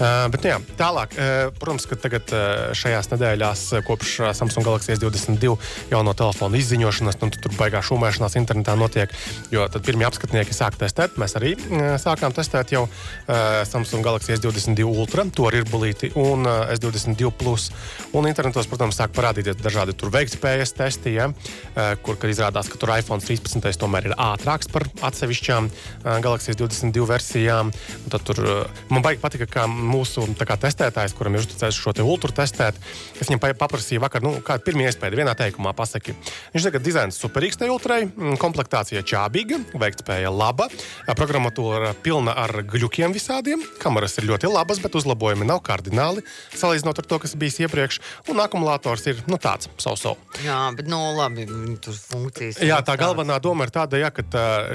Uh, 0.00 0.28
bet, 0.32 0.44
nu, 0.44 0.50
jā, 0.52 0.58
tālāk, 0.78 1.16
uh, 1.16 1.50
protams, 1.60 1.86
ka 1.88 1.96
tagad 1.96 2.28
uh, 2.36 2.74
šajās 2.76 3.10
nedēļās, 3.14 3.64
kopš 3.88 4.14
Samsung 4.36 4.66
Galaxy 4.66 4.92
S22 4.98 5.56
jauno 5.92 6.14
telefonu 6.18 6.60
izziņošanas, 6.60 7.18
nu, 7.22 7.30
tur 7.40 7.56
baigā 7.70 7.82
šūmēšanās 7.86 8.34
internetā 8.40 8.74
notiek, 8.78 9.12
jo 9.54 9.62
tad 9.70 9.84
pirmie 9.86 10.06
apskatnieki 10.08 10.54
sāk 10.54 10.76
testēt. 10.80 11.16
Mēs 11.20 11.36
arī 11.38 11.54
uh, 11.54 11.94
sākām 12.00 12.34
testēt 12.34 12.74
jau 12.74 12.86
uh, 12.86 13.62
Samsung 13.68 14.02
Galaxy 14.04 14.34
S22 14.34 14.88
Ultra, 14.90 15.24
to 15.30 15.46
ir 15.54 15.66
bulīti, 15.70 16.10
un 16.18 16.46
uh, 16.48 16.72
S22 16.74 17.30
Plus. 17.38 17.68
Un 18.16 18.26
internetos, 18.30 18.66
protams, 18.70 18.98
sāk 18.98 19.14
parādīties 19.14 19.60
dažādi 19.62 19.94
tur 19.94 20.10
veiktspējas 20.14 20.74
testi, 20.74 21.14
ja, 21.20 21.30
uh, 21.30 21.94
kur 22.02 22.18
izrādās, 22.30 22.70
ka 22.70 22.80
tur 22.80 22.94
iPhone 22.96 23.22
13 23.22 23.78
tomēr 23.80 24.10
ir 24.10 24.16
ātrāks 24.18 24.68
par 24.70 24.84
atsevišķām 25.06 25.68
Galaxy 26.24 26.54
S22 26.54 27.06
versijām. 27.08 27.70
Tad 28.10 28.24
tur, 28.26 28.40
man 28.90 29.04
baigi 29.04 29.22
patika, 29.22 29.46
kā 29.50 29.66
mūsu 29.70 30.26
kā 30.40 30.56
testētājs, 30.60 31.14
kuram 31.16 31.36
ir 31.36 31.44
uzticēts 31.44 31.78
šo 31.78 31.94
te 31.94 32.04
Ultra 32.06 32.32
testēt, 32.42 32.78
es 33.20 33.28
viņam 33.28 33.42
pa- 33.42 33.54
paprasīju 33.60 34.02
vakar, 34.02 34.24
nu, 34.24 34.34
kāda 34.44 34.64
pirmie 34.66 34.88
iespēja 34.88 35.20
vienā 35.20 35.34
teikumā 35.38 35.72
pasaki. 35.76 36.16
Viņš 36.54 36.66
saka, 36.66 36.78
ka 36.78 36.84
dizains 36.84 37.20
superīgs 37.20 37.59
tai 37.60 37.68
Ultrai, 37.68 38.06
mm, 38.08 38.38
komplektācija 38.40 39.02
čābīga, 39.04 39.58
veiktspēja 39.76 40.30
laba, 40.32 40.70
programmatūra 41.12 41.92
pilna 42.00 42.32
ar 42.40 42.62
gļukiem 42.64 43.12
visādiem, 43.12 43.60
kameras 43.82 44.16
ir 44.16 44.30
ļoti 44.30 44.48
labas, 44.48 44.80
bet 44.80 44.96
uzlabojumi 44.96 45.44
nav 45.44 45.60
kardināli 45.66 46.24
salīdzinot 46.56 47.02
ar 47.02 47.08
to, 47.10 47.18
kas 47.20 47.36
bijis 47.36 47.58
iepriekš, 47.60 48.00
un 48.32 48.40
akumulators 48.40 49.04
ir 49.10 49.20
nu, 49.28 49.36
tāds 49.40 49.68
so-so. 49.80 50.14
Jā, 50.44 50.56
bet 50.76 50.88
nu, 50.88 50.98
labi, 51.18 51.44
tur 51.84 51.98
funkcijas. 52.00 52.62
Jā, 52.64 52.80
tā 52.86 52.96
galvenā 53.00 53.36
doma 53.44 53.66
ir 53.68 53.74
tāda, 53.74 54.00
ja, 54.00 54.08
ka 54.14 54.24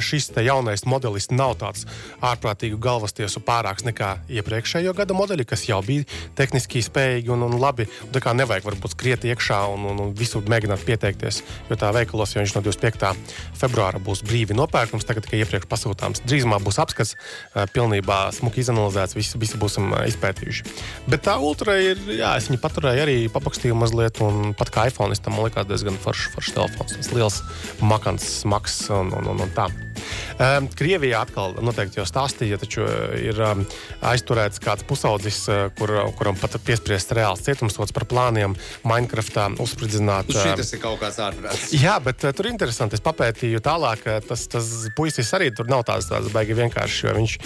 šis 0.03 0.29
jaunais 0.45 0.85
modelis 0.85 1.31
nav 1.33 1.55
tāds 1.63 1.87
ārprātīgu 2.21 2.77
galvastiesu 2.81 3.41
pārāks 3.45 3.87
nekā 3.87 4.11
iepriekšējo 4.29 4.93
gada 4.97 5.17
modeļi, 5.17 5.47
kas 5.49 5.65
jau 5.65 5.81
bija 5.85 6.05
tehniski 6.37 6.83
spējīgi 6.85 7.33
un, 7.33 7.47
un 7.49 7.57
labi. 7.61 7.89
Tā 8.13 8.21
kā 8.21 8.35
nevajag 8.37 8.69
varbūt 8.69 8.93
skriet 8.93 9.25
iekšā 9.25 9.63
un, 9.73 9.89
un, 9.89 10.05
un 10.05 10.15
visur 10.17 10.45
mēģināt 10.45 10.85
pieteikties, 10.85 11.41
jo 11.71 11.79
tā 11.79 11.89
veikalos 11.95 12.35
jau 12.35 12.45
viņš 12.45 12.57
no 12.59 12.65
25. 12.75 13.13
februāra 13.59 14.01
būs 14.03 14.23
brīvi 14.25 14.55
nopērkams, 14.57 15.05
tagad 15.07 15.25
tikai 15.25 15.41
iepriekš 15.43 15.67
pasūtāms. 15.71 16.23
Drīzumā 16.27 16.59
būs 16.63 16.79
apskats, 16.83 17.15
pilnībā 17.73 18.19
smuki 18.35 18.63
izanalizēts, 18.63 19.17
visi, 19.17 19.39
visi 19.41 19.59
būsim 19.61 19.93
izpētījuši. 20.05 20.67
Bet 21.11 21.25
tā 21.27 21.37
ultra 21.39 21.77
ir, 21.81 22.01
jā, 22.11 22.35
es 22.39 22.49
viņu 22.51 22.61
paturēju 22.63 23.05
arī 23.05 23.17
papakstīju 23.33 23.77
mazliet, 23.79 24.21
un 24.25 24.53
pat 24.57 24.73
kā 24.73 24.87
iPhone, 24.91 25.15
tam 25.15 25.37
man 25.37 25.49
likās 25.49 25.69
diezgan 25.69 25.99
foršs 26.03 26.31
forš 26.35 26.53
telefons. 26.57 26.97
Tas 26.99 27.13
liels, 27.15 27.41
makants, 27.81 28.27
smags 28.43 28.83
un, 28.93 29.13
un, 29.15 29.33
un, 29.33 29.45
un 29.47 29.55
tā. 29.55 29.69
Um, 30.35 30.67
Krievijā 30.75 31.21
atkal 31.25 31.55
noteikti 31.63 31.99
jau 32.01 32.05
stāstīja, 32.07 32.59
taču 32.61 32.85
ir 33.19 33.39
um, 33.43 33.63
aizturēts 34.05 34.61
kāds 34.63 34.85
pusaudzis, 34.87 35.43
kur, 35.77 35.93
kuram 36.17 36.37
pat 36.39 36.57
piespriezt 36.65 37.13
reāls 37.15 37.43
cietumsots 37.45 37.95
par 37.95 38.07
plāniem 38.09 38.55
Minecraftā 38.87 39.47
uzspridzināt. 39.61 40.31
Nu, 40.31 40.39
šis 40.39 40.75
ir 40.77 40.81
kaut 40.83 40.99
kāds 41.01 41.19
ārprāts. 41.23 41.73
Jā, 41.75 41.97
bet 42.03 42.25
uh, 42.25 42.33
tur 42.35 42.49
interesanti. 42.51 42.99
Es 42.99 43.03
papētīju 43.05 43.61
tālāk, 43.65 44.05
tas, 44.27 44.45
tas 44.51 44.71
puisis 44.97 45.31
arī 45.37 45.51
tur 45.55 45.69
nav 45.71 45.85
tāds, 45.87 46.09
tāds 46.11 46.31
baigi 46.33 46.57
vienkārši, 46.57 47.07
jo 47.07 47.15
viņš 47.19 47.37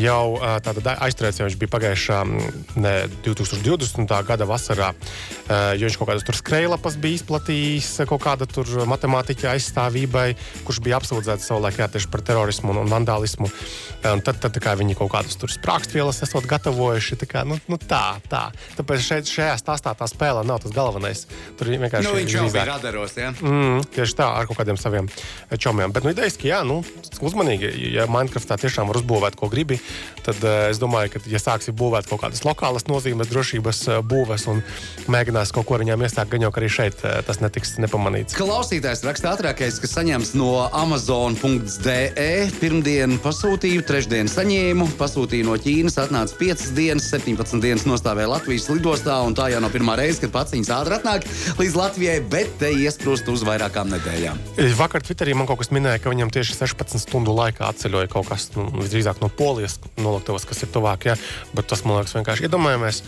jau 0.00 0.24
uh, 0.36 0.56
tādā 0.64 0.96
aizturēts, 1.06 1.40
jo 1.40 1.48
viņš 1.48 1.58
bija 1.60 1.74
pagājušā 1.76 2.20
ne, 2.80 2.94
2020. 3.26 4.16
gada 4.28 4.48
vasarā, 4.48 4.92
uh, 4.94 5.72
jo 5.78 5.88
viņš 5.88 5.98
kaut 6.00 6.12
kādas 6.12 6.26
tur 6.26 6.38
skrejlapas 6.38 6.98
bija 7.00 7.20
izplatījis 7.20 7.90
kaut 8.10 8.22
kāda 8.24 8.48
tur 8.48 8.68
matemātiķa 8.88 9.54
aizstāvībai, 9.54 10.28
kurš 10.66 10.80
bija 10.84 11.00
apsūdzēts 11.00 11.48
savulaik 11.50 11.80
tieši 11.92 12.10
par 12.12 12.22
terorismu 12.26 12.74
un, 12.74 12.82
un 12.84 12.90
vandālismu. 12.90 13.50
Un 14.10 14.22
tad, 14.24 14.38
tad 14.40 14.56
kā, 14.62 14.74
viņi 14.80 14.96
kaut 14.96 15.10
kādas 15.12 15.36
tur 15.36 15.52
sprāgstvielas 15.52 16.22
esat 16.24 16.46
gatavojuši. 16.48 17.18
Tā, 17.20 17.28
kā, 17.28 17.44
nu, 17.48 17.58
nu, 17.70 17.76
tā, 17.76 18.16
tā. 18.30 18.46
Tāpēc 18.78 19.04
šeit, 19.04 19.28
šajā 19.30 19.58
stāstā 19.60 19.92
tā 19.98 20.08
spēle 20.08 20.44
nav 20.48 20.62
tas 20.64 20.74
galvenais. 20.74 21.26
Tur 21.58 21.72
vienkārši 21.72 22.08
nu, 22.08 22.14
viņš 22.16 22.36
jau 22.38 22.46
bija 22.48 22.66
radaros. 22.72 23.16
Ja? 23.20 23.32
Mm, 23.36 23.84
tieši 23.92 24.16
tā, 24.22 24.30
ar 24.40 24.48
kaut 24.48 24.60
kādiem 24.60 24.80
saviem 24.80 25.10
čomiem. 25.60 25.92
Bet, 25.92 26.06
nu, 26.06 26.14
idejaski, 26.14 26.48
jā, 26.52 26.62
nu, 26.66 26.80
uzmanīgi. 27.20 27.72
Ja 27.96 28.06
Minecraftā 28.10 28.56
tiešām 28.60 28.88
var 28.90 29.00
uzbūvēt, 29.02 29.36
ko 29.38 29.50
gribi, 29.52 29.80
tad 30.24 30.40
uh, 30.44 30.70
es 30.70 30.80
domāju, 30.80 31.14
ka, 31.16 31.24
ja 31.30 31.42
sāksi 31.42 31.74
būvēt 31.76 32.08
kaut 32.10 32.24
kādas 32.24 32.44
lokālas 32.46 32.88
nozīmes, 32.88 33.28
drošības 33.30 33.82
uh, 33.90 34.00
būves 34.06 34.46
un 34.50 34.62
mēģinās 35.12 35.52
kaut 35.56 35.68
ko 35.68 35.80
viņām 35.80 36.06
iesākt, 36.06 36.32
gan 36.32 36.46
jau 36.46 36.52
arī 36.54 36.70
šeit 36.72 37.00
tas 37.00 37.40
netiks 37.42 37.76
nepamanīts. 37.80 38.36
Klausītājs 38.38 39.04
raksta 39.06 39.34
ātrākais, 39.34 39.80
kas 39.82 39.94
saņems 39.96 40.34
no 40.38 40.52
Amazon.de 41.80 42.58
pirmdien 42.60 43.14
pasūtīju, 43.24 43.80
trešdien 43.88 44.28
saņēmu, 44.28 44.84
pasūtīju 45.00 45.46
no 45.48 45.54
Ķīnas, 45.56 45.96
atnāca 46.02 46.34
5 46.36 46.74
dienas, 46.76 47.06
17 47.08 47.62
dienas 47.62 47.86
nostāvēja 47.88 48.28
Latvijas 48.34 48.66
lidostā, 48.68 49.16
un 49.24 49.32
tā 49.36 49.46
jau 49.48 49.62
nav 49.64 49.72
pirmā 49.72 49.94
reize, 49.96 50.20
kad 50.20 50.34
paciņas 50.34 50.72
ātri 50.76 50.98
atnāk 50.98 51.24
līdz 51.56 51.78
Latvijai, 51.80 52.18
bet 52.20 52.52
te 52.60 52.68
iesprūst 52.84 53.30
uz 53.32 53.46
vairākām 53.48 53.88
nedēļām. 53.94 54.42
Vakar 54.76 55.06
Twitterī 55.06 55.32
man 55.32 55.48
kaut 55.48 55.62
kas 55.62 55.72
minēja, 55.72 56.02
ka 56.04 56.12
viņam 56.12 56.32
tieši 56.36 56.58
16 56.58 57.00
stundu 57.00 57.32
laikā 57.38 57.70
atceļoja 57.72 58.12
kaut 58.12 58.28
kas 58.28 58.50
nu, 58.58 58.68
visdrīzāk 58.76 59.24
no 59.24 59.32
Polijas 59.32 59.78
noliktavas, 59.96 60.44
kas 60.48 60.60
ir 60.66 60.72
tuvāk, 60.74 61.08
ja? 61.08 61.16
bet 61.56 61.70
tas 61.72 61.86
man 61.86 62.02
liekas 62.02 62.18
vienkārši 62.18 62.48
iedomājamies 62.50 63.04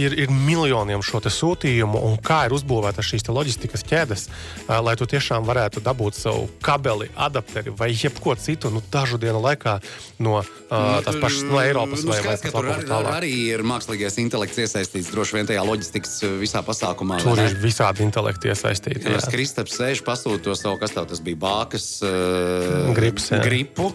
ir, 0.00 0.14
ir 0.24 0.32
miljoniem 0.32 1.02
šo 1.04 1.20
sūtījumu, 1.24 2.00
un 2.08 2.16
kā 2.22 2.44
ir 2.48 2.54
uzbūvēta 2.56 3.02
šīs 3.04 3.26
loģistikas 3.30 3.84
ķēdes, 3.88 4.26
lai 4.68 4.94
tu 5.00 5.08
tiešām 5.08 5.46
varētu 5.46 5.82
dabūt 5.84 6.18
savu 6.18 6.48
kabeli, 6.64 7.10
adapteri 7.16 7.72
vai 7.74 7.90
jebko 7.92 8.34
citu 8.40 8.72
nu, 8.74 8.82
dažu 8.92 9.18
dienu 9.20 9.40
laikā 9.44 9.78
no 10.24 10.42
tās 10.68 11.18
pašas 11.22 11.44
no 11.48 11.60
Eiropas. 11.62 12.04
Nu, 12.04 12.12
vai, 12.12 12.20
skaidrs, 12.20 12.44
vai 12.44 12.52
tur 12.54 12.70
arī, 12.74 12.88
tālāk. 12.90 13.18
arī 13.18 13.32
ir 13.54 13.64
mākslīgais 13.66 14.18
intelekts 14.22 14.62
iesaistīts 14.64 15.12
droši 15.14 15.38
vien 15.38 15.50
tajā 15.50 15.66
loģistikas 15.66 16.16
visā 16.40 16.64
pasākumā. 16.66 17.20
Tur 17.24 17.42
ir 17.44 17.56
visādi 17.62 18.04
intelekti 18.06 18.52
iesaistīti. 18.52 19.06
Jā, 19.08 19.22
Kristaps 19.32 19.78
sēž 19.80 20.04
pasūta 20.06 20.48
to 20.48 20.58
savu, 20.58 20.80
kas 20.82 20.96
tev 20.96 21.08
tas 21.10 21.22
bija, 21.24 21.40
bākas 21.46 21.88
uh, 22.04 22.92
Grips, 22.96 23.30
gripu. 23.44 23.92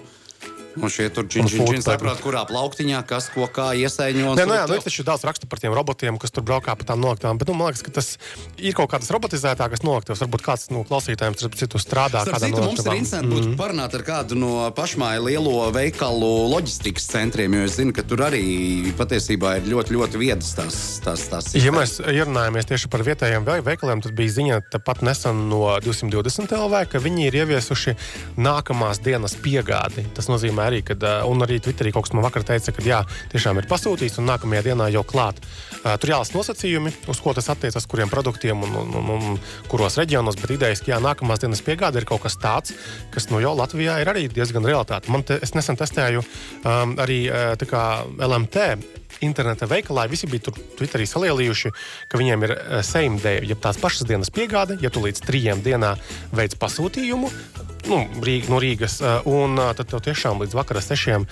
Un 0.80 0.94
šie 0.94 1.10
tur 1.14 1.28
čīņķi 1.30 1.82
saprot, 1.84 2.22
kurā 2.24 2.46
plauktiņā, 2.50 3.02
kas 3.10 3.30
ko 3.34 3.48
kā 3.52 3.72
iesaiņo. 3.80 4.36
Nē, 4.40 4.46
jā, 4.46 4.66
nu, 4.70 4.78
ir 4.78 4.86
taču 4.86 5.06
daudz 5.08 5.26
rakstu 5.28 5.50
par 5.50 5.62
tiem 5.62 5.76
robotiem, 5.76 6.20
kas 6.22 6.34
tur 6.36 6.46
braukā 6.48 6.76
pa 6.80 6.88
tām 6.88 7.02
noliktām. 7.04 7.40
Bet 7.40 7.52
nu, 7.52 7.58
man 7.60 7.72
liekas, 7.72 7.84
ka 7.86 7.94
tas 8.00 8.12
ir 8.58 8.76
kaut 8.78 8.92
kādas 8.94 9.12
robotizētākas 9.14 9.84
noliktavas. 9.86 10.24
Varbūt 10.24 10.46
kāds 10.46 10.70
no 10.72 10.82
nu, 10.82 10.88
klausītājiem 10.88 11.38
tur 11.40 11.54
citu 11.60 11.82
strādā. 11.82 12.24
Starp 12.26 12.44
citu, 12.44 12.64
mums 12.64 12.84
ir 12.84 13.00
interesanti 13.00 13.42
mm. 13.52 13.58
parunāt 13.60 13.96
ar 13.98 14.06
kādu 14.08 14.38
no 14.40 14.54
pašmāju 14.76 15.26
lielo 15.28 15.68
veikalu 15.76 16.30
loģistikas 16.54 17.10
centriem, 17.12 17.58
jo 17.58 17.68
es 17.68 17.76
zinu, 17.80 17.94
ka 17.96 18.06
tur 18.08 18.24
arī 18.30 18.94
patiesībā 19.00 19.58
ir 19.60 19.70
ļoti, 19.74 19.96
ļoti 19.98 20.22
viedas 20.22 20.54
tās, 20.58 20.80
tās, 21.04 21.26
tās. 21.32 21.52
Ja 21.60 21.74
mēs 21.76 21.98
ierunājamies 22.00 22.70
tieši 22.70 22.92
par 22.92 23.04
vietējiem 23.08 23.48
veikaliem, 23.66 24.04
tad 24.06 24.16
bija 24.18 24.36
ziņa 24.38 24.62
pat 24.86 25.04
nesen 25.06 25.48
no 25.52 25.66
220 25.84 26.56
LV, 26.56 26.86
ka 26.94 27.04
viņi 27.04 27.28
ir 27.28 27.40
ieviesuši 27.44 27.96
nākamās 28.40 29.02
dienas 29.04 29.36
piegādi. 29.40 30.06
Tas 30.16 30.30
nozīmē 30.32 30.69
arī, 30.70 30.82
kad, 30.86 31.04
un 31.28 31.46
arī 31.46 31.60
Twitterī 31.64 31.94
kaut 31.96 32.08
kas 32.08 32.16
man 32.16 32.26
vakar 32.26 32.46
teica, 32.48 32.74
ka 32.76 32.86
jā, 32.86 33.02
tiešām 33.34 33.60
ir 33.62 33.68
pasūtīts 33.70 34.22
un 34.22 34.30
nākamajā 34.30 34.70
dienā 34.70 34.90
jau 34.94 35.04
klāt. 35.08 35.42
Tur 35.84 36.14
jālas 36.14 36.34
nosacījumi, 36.36 36.94
uz 37.12 37.22
ko 37.24 37.34
tas 37.38 37.50
attiecas, 37.52 37.88
kuriem 37.90 38.12
produktiem 38.12 38.64
un, 38.68 38.78
un, 38.84 38.96
un, 39.00 39.12
un 39.16 39.42
kuros 39.72 40.00
reģionos, 40.00 40.40
bet 40.40 40.56
idejas, 40.58 40.84
ka 40.86 40.94
jā, 40.94 41.02
nākamās 41.04 41.44
dienas 41.44 41.64
piegāde 41.66 42.02
ir 42.02 42.08
kaut 42.10 42.24
kas 42.26 42.40
tāds, 42.42 42.76
kas 43.14 43.30
nu 43.34 43.42
jau 43.44 43.56
Latvijā 43.58 44.00
ir 44.04 44.12
arī 44.12 44.28
diezgan 44.32 44.68
realitāte. 44.68 45.12
Man 45.12 45.26
te, 45.28 45.40
es 45.44 45.56
nesen 45.58 45.80
testēju 45.80 46.24
um, 46.24 46.98
arī 47.00 47.22
kā, 47.70 47.86
LMT 48.30 48.66
interneta 49.26 49.68
veikalā 49.70 50.08
visi 50.10 50.30
bija 50.30 50.48
tur 50.50 50.60
Twitterī 50.80 51.08
salielījuši, 51.10 51.74
ka 52.10 52.22
viņiem 52.22 52.46
ir 52.48 52.56
same 52.86 53.20
day, 53.24 53.42
ja 53.48 53.58
tās 53.60 53.80
pašas 53.82 54.08
dienas 54.08 54.32
piegāde, 54.34 54.80
ja 54.82 54.90
tu 54.94 55.04
līdz 55.04 55.26
trijiem 55.26 55.64
dienā 55.66 55.96
veids 56.36 56.60
pasūtījumu, 56.60 57.32
nu, 57.88 58.00
Rīga, 58.24 58.50
no 58.52 58.60
Rīgas. 58.62 59.00
Eh, 59.02 59.28
un 59.30 59.60
eh, 59.60 59.72
tad 59.78 59.90
tev 59.92 60.04
tiešām 60.06 60.42
līdz 60.44 60.56
vakara 60.58 60.82
sešiem 60.84 61.26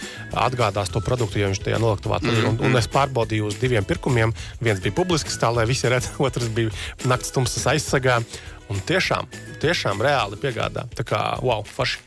atgādās 0.48 0.92
to 0.94 1.02
produktu, 1.04 1.42
jo 1.42 1.52
viņš 1.52 1.64
tajā 1.66 1.80
noliktavā 1.82 2.20
tur 2.24 2.34
ir. 2.34 2.44
Mm 2.44 2.58
-hmm. 2.58 2.66
un, 2.66 2.72
un 2.72 2.82
es 2.82 2.90
pārbaudīju 2.94 3.50
uz 3.52 3.60
diviem 3.62 3.86
pirkumiem. 3.86 4.34
Viens 4.62 4.82
bija 4.82 4.96
publisks, 4.96 5.40
tā 5.40 5.54
lai 5.54 5.66
visi 5.66 5.90
redz, 5.90 6.10
otrs 6.28 6.48
bija 6.48 6.70
naktas 7.06 7.32
tumsas 7.32 7.68
aizsargā. 7.74 8.22
Un 8.70 8.82
tiešām, 8.84 9.28
tiešām 9.62 10.02
reāli 10.04 10.36
piegādā. 10.36 10.84
Tā 10.92 11.04
kā, 11.08 11.40
wow, 11.42 11.64
faši 11.64 12.00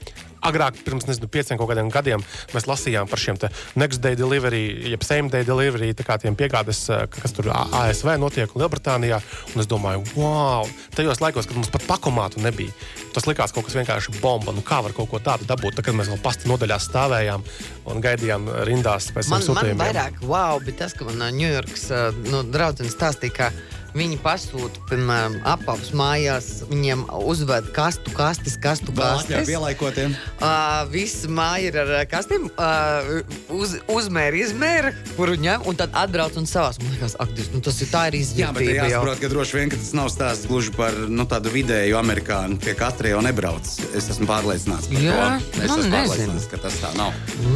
agrāk, 0.47 0.81
pirms 0.85 1.07
nezinu, 1.09 1.29
pieciem 1.31 1.61
gadiem, 1.91 2.25
mēs 2.55 2.69
lasījām 2.71 3.09
par 3.11 3.21
šiem 3.21 3.39
next 3.79 4.01
day 4.01 4.17
delivery, 4.17 4.91
jeb 4.91 5.05
same 5.05 5.31
day 5.33 5.45
delivery, 5.47 5.93
kā 5.95 6.19
tiem 6.21 6.37
piegādes, 6.37 6.83
eh, 6.91 7.07
kas 7.11 7.33
tur 7.33 7.51
ASV 7.53 8.17
notiek 8.19 8.51
un 8.55 8.63
Lielbritānijā. 8.63 9.21
Un 9.55 9.61
es 9.61 9.67
domāju, 9.67 10.05
wow, 10.17 10.69
tajos 10.95 11.21
laikos, 11.21 11.47
kad 11.47 11.57
mums 11.57 11.71
pat 11.71 11.87
pakomātu 11.89 12.43
nebija, 12.43 12.73
tas 13.15 13.27
likās 13.27 13.53
kaut 13.53 13.67
kas 13.67 13.77
vienkārši 13.79 14.21
bomba. 14.21 14.53
Nu, 14.53 14.63
kā 14.63 14.83
var 14.83 14.93
kaut 14.93 15.11
ko 15.11 15.19
tādu 15.19 15.47
dabūt, 15.49 15.77
tad, 15.77 15.85
kad 15.85 15.95
mēs 15.95 16.11
vēl 16.13 16.23
pasta 16.23 16.49
nodaļā 16.49 16.79
stāvējām 16.81 17.45
un 17.91 18.01
gaidījām 18.01 18.49
rindās 18.69 19.11
pēc 19.15 19.31
tam 19.31 19.45
sūtījumiem? 19.45 19.77
Man 19.77 19.87
vairāk, 19.91 20.23
wow, 20.25 20.61
bet 20.65 20.81
tas, 20.81 20.95
ka 20.95 21.09
man 21.09 21.21
Ņujorkas 21.41 21.85
uh, 21.91 22.23
nu, 22.31 22.43
draudzene 22.43 22.91
stāstīja, 22.93 23.37
ka 23.37 23.53
Viņi 23.97 24.21
pasūta, 24.23 24.83
piemēram, 24.91 25.41
apavus 25.49 25.91
mājās, 25.97 26.49
viņiem 26.71 27.07
uzved 27.27 27.71
kastu, 27.75 28.13
kastes, 28.15 28.55
kastu 28.61 28.95
kastes. 28.95 29.33
Jā, 29.33 29.43
pielaikotiem. 29.49 30.15
Uh, 30.39 30.85
viss 30.93 31.27
māja 31.31 31.73
ir 31.73 31.79
ar 31.83 31.93
kastiem. 32.11 32.47
Uh, 32.55 33.25
uz, 33.57 33.75
uzmēra, 33.91 34.39
izmēra, 34.39 34.95
kuru 35.17 35.35
ņem, 35.41 35.67
un 35.67 35.81
tad 35.81 35.97
atbrauc 35.99 36.39
un 36.39 36.47
savās. 36.51 36.79
Man 36.83 36.95
liekas, 36.95 37.19
ak, 37.23 37.35
nu, 37.57 37.63
tas 37.67 37.83
ir 37.83 37.91
tā 37.91 38.07
ir 38.13 38.21
izjūta. 38.21 38.45
Jā, 38.45 38.53
bet 38.57 38.73
jāsaprot, 38.79 39.23
ka 39.25 39.33
droši 39.35 39.59
vien 39.59 39.75
ka 39.75 39.83
tas 39.83 39.93
nav 39.99 40.15
stāsts 40.15 40.51
gluži 40.51 40.75
par 40.79 40.97
nu, 41.11 41.27
tādu 41.31 41.53
vidēju 41.55 41.99
amerikāņu, 42.01 42.61
pie 42.63 42.79
katra 42.79 43.17
jau 43.17 43.27
nebrauc. 43.27 43.75
Es 43.91 44.11
esmu 44.15 44.31
pārliecināts 44.31 44.91
par 44.93 45.05
Jā, 45.05 45.19
to. 45.19 45.61
Es 45.65 45.67
nu, 45.67 45.83
esmu 45.83 45.93
pārliecināts, 45.99 46.51
ka 46.55 46.63
tas 46.63 46.81
tā 46.83 46.95
nav. 46.99 47.15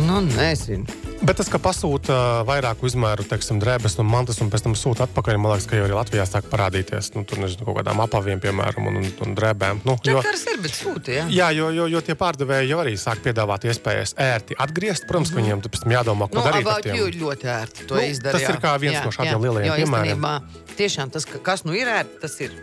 Nu, 0.09 0.23
nezinu. 0.35 1.04
Bet 1.23 1.39
tas, 1.39 1.49
ka 1.49 1.61
pasūta 1.63 2.43
vairāku 2.45 2.89
izmēru, 2.89 3.25
teiksim, 3.29 3.61
drēbes 3.63 3.95
un 4.03 4.09
mantas, 4.11 4.41
un 4.45 4.51
pēc 4.53 4.65
tam 4.67 4.75
sūta 4.77 5.07
atpakaļ, 5.07 5.39
man 5.41 5.55
liekas, 5.55 5.69
ka 5.71 5.79
jau 5.79 5.87
arī 5.87 5.95
Latvijā 5.97 6.25
sāk 6.29 6.49
parādīties. 6.53 7.13
Nu, 7.15 7.23
tur 7.29 7.41
nezinu, 7.41 7.65
kaut 7.69 7.79
kādām 7.79 8.03
apaviem, 8.05 8.43
piemēram, 8.43 8.91
un, 8.91 8.99
un, 9.01 9.07
un 9.25 9.37
drēbēm. 9.39 9.81
Nu, 9.89 9.95
Jo... 10.05 10.21
ir, 10.21 10.61
bet 10.65 10.75
sūta, 10.77 11.15
jā. 11.15 11.25
jā, 11.33 11.49
jo, 11.57 11.71
jo, 11.77 11.87
jo 11.95 12.03
tie 12.05 12.17
pārdevēji 12.19 12.73
jau 12.75 12.83
arī 12.83 12.97
sāk 13.01 13.23
piedāvāt 13.25 13.65
iespējas 13.71 14.17
ērti 14.21 14.59
atgriezt. 14.67 15.07
Protams, 15.09 15.33
ka 15.33 15.41
viņiem 15.41 15.65
tad 15.65 15.73
pēc 15.77 15.87
tam 15.87 15.97
jādomā, 15.97 16.29
ko 16.29 16.41
Nu, 16.41 16.45
darīt. 16.51 16.91
you 16.93 17.09
ļoti 17.23 17.51
ērti 17.55 17.89
to 17.89 17.97
Nu, 18.01 18.05
izdarīt. 18.11 18.45
tas 18.45 18.57
ir 18.57 18.61
kā 18.61 18.75
viens 18.83 19.01
no 19.07 19.15
šādiem 19.15 19.47
lielajiem 19.47 19.71
jo, 19.71 19.81
piemēriem. 19.81 20.19
īstenībā 20.19 20.65
Tiešām 20.75 21.11
tas, 21.15 21.23
ka, 21.31 21.39
kas 21.39 21.63
nu 21.65 21.75
ir 21.79 21.87
ērti, 21.87 22.19
tas 22.19 22.35
ir. 22.43 22.55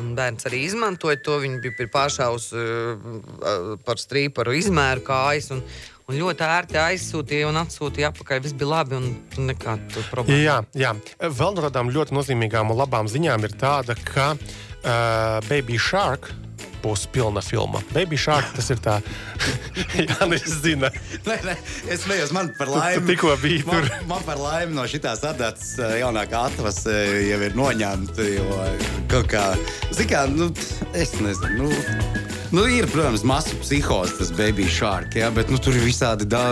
Un 0.00 0.12
bērns 0.16 0.44
arī 0.48 0.62
izmantoja 0.66 1.16
to. 1.24 1.38
Viņa 1.40 1.60
bija 1.64 1.76
pie 1.78 1.86
pāršaus 1.92 2.50
uh, 2.56 3.76
par 3.86 4.00
strīparu 4.00 4.52
izmēru 4.58 5.04
kājas. 5.06 5.50
Un, 5.54 5.62
un 6.08 6.18
ļoti 6.20 6.44
ērti 6.46 6.78
aizsūtīja 6.80 7.48
un 7.48 7.58
atsūtīja 7.62 8.10
atpakaļ. 8.12 8.42
Viss 8.44 8.56
bija 8.60 8.70
labi 8.74 8.98
un 9.00 9.10
nekāda 9.48 10.04
problēma. 10.12 10.40
Jā, 10.44 10.56
jā. 10.76 10.94
Vēl 11.24 11.56
no 11.56 11.64
tādām 11.64 11.92
ļoti 11.94 12.16
nozīmīgām 12.16 12.72
un 12.74 12.80
labām 12.82 13.08
ziņām 13.10 13.46
ir 13.48 13.54
tāda, 13.60 13.96
ka 14.08 14.32
uh, 14.36 15.38
Baby 15.48 15.78
Shark 15.80 16.32
būs 16.84 17.06
pilna 17.08 17.40
filma. 17.40 17.80
Baby 17.94 18.18
Shark 18.20 18.50
tas 18.58 18.66
ir 18.74 18.76
tā, 18.84 18.98
Jā, 19.96 20.18
nu, 20.28 20.36
es 20.36 20.58
zinu. 20.60 20.90
Nē, 21.28 21.38
nē, 21.46 21.54
es 21.88 22.02
smējos, 22.04 22.34
man 22.36 22.50
par 22.58 22.68
tu 22.68 22.76
laimi. 22.76 23.06
tikko 23.08 23.32
biji 23.40 23.62
Man, 23.64 23.86
tur. 23.88 24.04
man 24.10 24.26
par 24.26 24.36
laimi 24.42 24.76
no 24.76 24.84
šīs 24.84 25.06
adatas 25.24 25.70
eh, 25.80 25.94
jaunākā 26.02 26.42
atvasa 26.50 26.92
jau 27.24 27.40
ir 27.48 27.56
noņemta. 27.56 28.28
Jo 28.34 28.60
kaut 29.08 29.32
kā, 29.32 29.46
zin 29.96 30.12
kā, 30.12 30.26
nu, 30.28 30.50
es 30.92 31.16
nezinu. 31.24 31.70
Nu, 31.70 32.23
Nu, 32.54 32.64
ir, 32.70 32.86
protams, 32.86 33.24
masu 33.26 33.56
psihoze, 33.62 34.14
tas 34.18 34.30
baby 34.36 34.68
shark, 34.70 35.16
ja, 35.18 35.30
bet 35.34 35.48
nu, 35.50 35.58
tur 35.58 35.74
ir 35.74 35.82
visādi 35.82 36.26
da, 36.30 36.42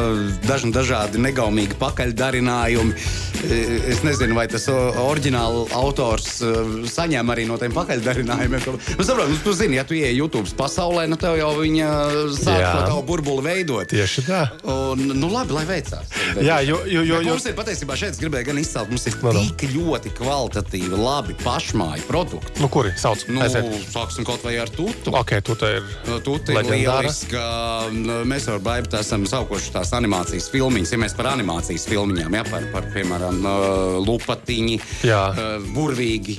dažni 0.48 0.72
dažādi 0.74 1.20
negaumīgi 1.22 1.76
pakaļdarinājumi. 1.78 2.96
E, 3.42 3.58
Es 3.92 4.00
nezinu, 4.06 4.36
vai 4.38 4.44
tas 4.50 4.64
oriģināla 4.70 5.64
autors 5.74 6.26
eh, 6.46 6.58
saņem 6.90 7.30
arī 7.34 7.44
no 7.48 7.56
tiem 7.58 7.72
pakaļdarinājumiem. 7.74 8.62
Nu, 8.96 9.04
saprot, 9.04 9.28
nu, 9.30 9.38
tu 9.44 9.54
zini, 9.56 9.76
ja 9.80 9.84
tu 9.86 9.96
ieej 9.98 10.14
YouTube 10.18 10.46
pasaulē, 10.58 11.04
nu 11.10 11.18
tev 11.20 11.34
jau 11.40 11.50
viņa 11.58 11.88
sāk 12.38 12.60
Jā. 12.62 12.70
to 12.76 12.84
tavu 12.92 13.02
burbuli 13.08 13.44
veidot. 13.46 13.90
Tieši 13.90 14.24
tā. 14.28 14.42
Un, 14.70 15.02
nu, 15.18 15.30
labi, 15.32 15.56
lai 15.58 15.64
veicās. 15.68 16.12
Jā, 16.38 16.60
jo, 16.66 16.80
jo, 16.86 17.02
jo, 17.02 17.18
jo 17.26 17.32
Mums 17.32 17.46
ir 17.50 17.56
patiesībā 17.58 17.96
šeit, 17.98 18.14
es 18.16 18.22
gribēju 18.22 18.48
gan 18.52 18.62
izcelt, 18.62 18.90
mums 18.92 19.06
ir 19.10 19.18
Nu, 19.22 19.32
nu. 19.36 19.42
tik 19.58 19.74
ļoti 19.74 20.14
kvalitatīvi, 20.18 20.98
labi 20.98 21.36
pašmāju 21.42 22.06
produkti. 22.08 22.62
nu, 22.62 22.70
kuri 22.72 22.94
sauc? 22.98 23.26
Nu, 23.28 23.42
Aiziet. 23.44 23.68
sāksim 23.92 24.26
kaut 24.28 24.42
vai 24.46 24.56
ar 24.62 24.70
tutu. 24.70 25.14
Ok, 25.18 25.34
tu 25.46 25.58
te 25.58 25.76
ir. 25.80 25.91
Tu 26.02 26.38
te 26.44 26.52
Leģendāra. 26.56 27.02
lieliska, 27.02 27.42
n- 27.92 28.24
mēs 28.28 28.48
ar 28.52 28.58
Baibu 28.64 28.90
esam 28.98 29.22
saukuši 29.28 29.70
tās 29.76 29.92
animācijas 29.96 30.48
filmiņas, 30.50 30.92
ja 30.92 30.98
mēs 30.98 31.14
par 31.16 31.28
animācijas 31.32 31.86
filmiņām, 31.88 32.34
ja, 32.34 32.42
par, 32.48 32.66
par 32.72 32.88
piemēram, 32.94 33.38
uh, 33.44 34.00
lupatiņi, 34.06 34.80
Jā. 35.06 35.22
uh, 35.30 35.68
burvīgi, 35.76 36.38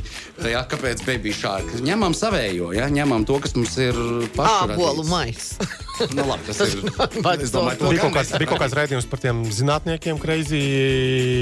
ja, 0.52 0.66
kāpēc 0.70 1.06
Baby 1.08 1.32
Shark? 1.34 1.72
Ņemam 1.84 2.14
savējo, 2.18 2.74
ja, 2.76 2.90
ņemam 2.92 3.26
to, 3.26 3.40
kas 3.40 3.56
mums 3.56 3.78
ir 3.78 3.96
pašu 4.36 4.74
Ābolu 4.74 5.06
radīts. 5.08 5.54
Nu, 6.18 6.24
labi, 6.26 6.42
tas 6.48 6.60
ir. 6.66 6.80
Vajag 7.22 7.44
es 7.46 7.52
domāju, 7.54 7.78
to 7.84 7.92
Bija 7.94 8.02
kaut, 8.02 8.16
kāds, 8.18 8.32
bija 8.42 8.50
kaut 8.50 8.62
kāds 8.64 8.76
raidījums 8.78 9.08
par 9.12 9.22
tiem 9.22 9.44
zinātniekiem, 9.54 10.18
crazy. 10.22 10.64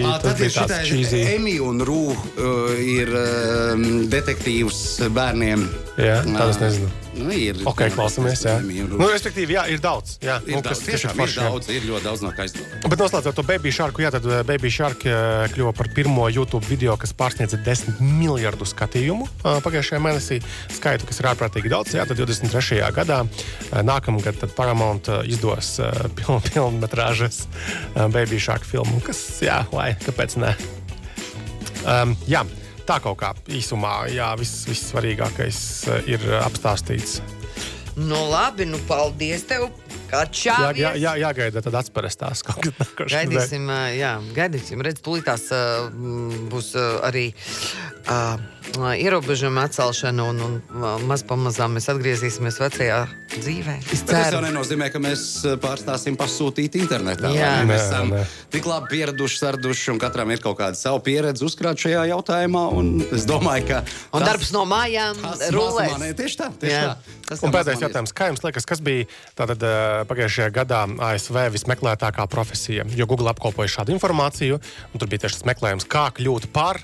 Ā, 0.03 0.17
Tas 0.21 0.35
Tad 0.35 0.43
ir 0.43 0.55
tāds 0.55 0.89
šī 0.89 1.21
Emīļa 1.37 1.67
un 1.69 1.83
Rūka 1.87 2.25
uh, 2.35 2.73
ir 2.83 3.13
um, 3.15 3.85
detektīvs 4.11 4.81
bērniem. 5.15 5.63
Jā, 6.01 6.21
tādas 6.27 6.59
nezinu. 6.61 6.89
Nu, 7.11 7.27
ir, 7.35 7.57
Ok, 7.67 7.81
klausamies. 7.91 8.39
Jā. 8.47 8.53
Emīļa 8.61 8.85
un 8.87 8.93
Nu, 9.01 9.07
respektīvi, 9.11 9.57
jā, 9.57 9.65
ir 9.73 9.81
daudz. 9.83 10.13
Jā, 10.23 10.37
Ir 10.47 10.55
nu, 10.57 10.61
daudz, 10.63 10.69
kas- 10.71 10.79
kas 10.79 10.87
tiešām 10.87 11.11
ir 11.11 11.19
forši, 11.19 11.35
jā. 11.41 11.47
daudz, 11.51 11.67
ir 11.75 11.83
ļoti 11.89 12.05
daudz 12.07 12.21
no 12.23 12.31
kā 12.35 12.45
izdomāt. 12.47 12.85
Bet 12.93 13.01
noslēdzot 13.03 13.35
to 13.35 13.43
Baby 13.49 13.73
Sharku, 13.75 14.03
jā, 14.05 14.11
tad 14.15 14.25
eh, 14.31 14.39
Baby 14.47 14.71
Shark 14.71 15.03
eh, 15.05 15.17
kļuva 15.51 15.73
par 15.75 15.89
pirmo 15.95 16.29
YouTube 16.31 16.63
video, 16.69 16.95
kas 16.99 17.11
pārsniedza 17.19 17.59
10 17.65 17.99
miljardu 17.99 18.63
skatījumu 18.71 19.27
pagājušajā 19.43 19.99
mēnesī. 20.07 20.39
Skaitu, 20.71 21.05
kas 21.11 21.19
ir 21.19 21.27
ārprātīgi 21.33 21.71
daudz. 21.75 21.93
Jā, 21.99 22.07
tad 22.07 22.17
23. 22.23 22.79
gadā 22.95 23.19
nākamgad 23.83 24.39
tad 24.41 24.55
Paramount 24.57 25.07
eh, 25.07 25.21
izdos 25.29 25.75
eh, 25.83 25.91
piln, 26.17 26.41
pilnmetrāžas 26.49 27.45
eh, 27.45 28.07
Baby 28.07 28.39
Shark 28.41 28.65
filmu, 28.67 29.01
kas, 29.05 29.21
jā, 29.45 29.61
vai, 29.73 29.91
kāpēc 30.05 30.39
ne? 30.41 30.55
Um, 31.81 32.15
jā, 32.29 32.43
tā 32.85 32.99
kaut 33.01 33.19
kā 33.21 33.33
īsumā, 33.49 34.05
jā, 34.13 34.31
viss, 34.37 34.65
viss 34.69 34.91
svarīgākais 34.91 35.61
ir 36.09 36.25
apstāstīts. 36.41 37.21
Nu, 37.97 38.17
labi, 38.29 38.67
nu, 38.69 38.79
paldies 38.89 39.47
tev. 39.49 39.69
Jā, 40.11 40.73
jā, 40.75 40.89
jā, 40.99 41.11
jāgaida, 41.21 41.61
tad 41.63 41.75
atspērstās 41.79 42.41
kaut 42.43 42.65
kas 42.65 42.73
nākošais. 42.81 43.13
Gaidīsim, 43.13 43.69
jā, 43.95 44.09
gaidīsim. 44.35 44.81
Redz, 44.83 44.99
tūlītās 45.05 45.45
uh, 45.55 45.87
būs 46.51 46.73
uh, 46.75 46.97
arī 47.07 47.29
uh, 48.07 48.39
ierobežojuma 48.95 49.65
atcelšana, 49.67 50.23
un, 50.23 50.39
un 50.41 51.05
maz 51.09 51.23
pamazām 51.27 51.75
mēs 51.75 51.89
atgriezīsimies 51.91 52.59
vecajā 52.61 52.99
dzīvē. 53.33 53.75
Tas 54.07 54.31
jau 54.33 54.41
nenozīmē, 54.43 54.87
ka 54.93 55.01
mēs 55.01 55.23
pārstāsim 55.63 56.17
pasūtīt 56.19 56.77
internetā. 56.79 57.31
Jā. 57.35 57.51
ne? 57.61 57.69
Mēs 57.71 57.81
Nē, 57.81 57.87
esam 57.87 58.13
nē. 58.13 58.23
tik 58.53 58.67
labi 58.69 58.91
pieraduši, 58.93 59.39
sarduši, 59.41 59.89
un 59.95 60.01
katram 60.01 60.31
ir 60.31 60.43
kaut 60.43 60.59
kāda 60.59 60.79
sava 60.79 61.01
pieredze 61.03 61.45
uzkrāt 61.47 61.81
šajā 61.83 62.05
jautājumā. 62.13 62.67
un 62.77 62.93
Es 63.11 63.25
domāju, 63.27 63.67
ka 63.71 63.81
un 64.15 64.25
darbs 64.25 64.53
no 64.55 64.63
mājām 64.69 65.19
tas 65.21 65.43
ne, 66.01 66.13
Tieši 66.21 66.39
tā, 66.39 66.47
tieši 66.61 66.75
Jā. 66.75 66.85
tā. 66.93 67.17
Tas 67.31 67.43
Un 67.47 67.53
pēdējais 67.53 67.83
jautājums, 67.85 68.11
kā 68.15 68.27
jums 68.27 68.43
liekas, 68.43 68.67
kas 68.67 68.81
bija 68.83 69.05
tātad, 69.39 69.61
pagājušajā 70.09 70.49
gadā 70.55 70.81
ASV 71.11 71.37
vismeklētākā 71.55 72.25
profesija? 72.31 72.83
Jo 72.97 73.07
Google 73.07 73.31
apkopoja 73.31 73.71
šādu 73.77 73.95
informāciju, 73.95 74.59
un 74.91 74.99
tur 74.99 75.11
bija 75.11 75.25
tieši 75.25 75.39
tas 75.39 75.47
meklējums, 75.47 75.87
kā 75.91 76.09
kļūt 76.17 76.51
par 76.55 76.83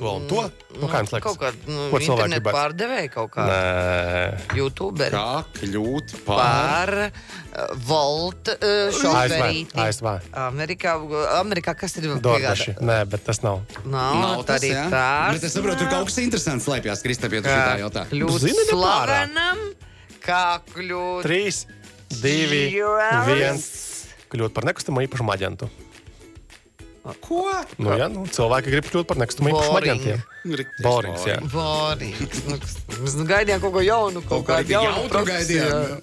to 0.00 0.08
un 0.16 0.24
to. 0.30 0.42
Nu, 0.80 0.88
kā 0.88 1.02
jums 1.02 1.12
liekas? 1.12 1.26
Kaut 1.26 1.40
kāda 1.42 1.68
nu, 1.68 1.86
Ko 1.92 1.98
cilvēki 2.00 2.32
gribētu? 2.38 2.56
pārdevēja, 2.56 3.10
kaut 3.12 3.30
kāda 3.34 3.56
Nē, 3.60 4.54
YouTuber. 4.56 5.12
Kā 5.12 5.26
kļūt 5.58 6.14
par 6.24 6.40
Par 6.40 6.92
uh, 7.04 7.74
Volt 7.90 8.48
uh, 8.54 8.94
šoferīti. 8.96 9.76
ASV. 9.84 10.08
Amerikā, 10.46 10.94
Amerikā 11.40 11.74
kas 11.78 11.98
ir 12.00 12.08
Dordaši. 12.24 12.76
Nē, 12.80 13.02
bet 13.12 13.26
tas 13.28 13.42
nav. 13.44 13.60
Nav, 13.84 14.16
Nav 14.22 14.40
tā 14.44 14.54
tas, 14.54 14.62
arī 14.62 14.72
tāds. 14.72 15.36
Bet 15.36 15.46
es 15.50 15.56
saprotu, 15.58 15.82
tur 15.84 15.92
kaut 15.92 16.08
kas 16.08 16.18
interesants 16.24 16.68
slēpjas, 16.70 17.04
Kristap, 17.04 17.36
ja 17.36 17.44
tu 17.44 17.52
šitā 17.52 17.76
jautā. 17.82 18.06
Kļūt 18.14 18.40
Zini, 18.46 18.64
slavenam, 18.70 19.62
kā 20.24 20.42
kļūt. 20.72 21.22
Trīs, 21.28 21.64
divi, 22.22 22.64
viens. 23.28 23.68
Kļūt 24.30 24.54
par 24.56 24.68
nekustamo 24.70 25.02
īpašumu 25.04 25.34
aģentu. 25.34 25.68
Ko? 27.24 27.46
Nu, 27.80 27.94
jā, 27.96 28.10
nu, 28.12 28.26
cilvēki 28.28 28.72
grib 28.74 28.88
kļūt 28.90 29.06
par 29.08 29.20
aģentiem. 29.22 30.20
Riktīgs 30.44 30.84
Borings, 30.84 31.22
jā. 31.28 31.36
Borings. 31.52 32.42
Nu, 32.48 32.58
nu 33.16 33.24
gaidījām 33.28 33.62
kaut 33.62 33.72
ko 33.72 33.82
jaunu, 33.84 34.20
kaut, 34.20 34.44
Kaut 34.44 34.66
kādu 34.68 34.74
jaunu 34.74 35.22
gaidījām. 35.28 35.94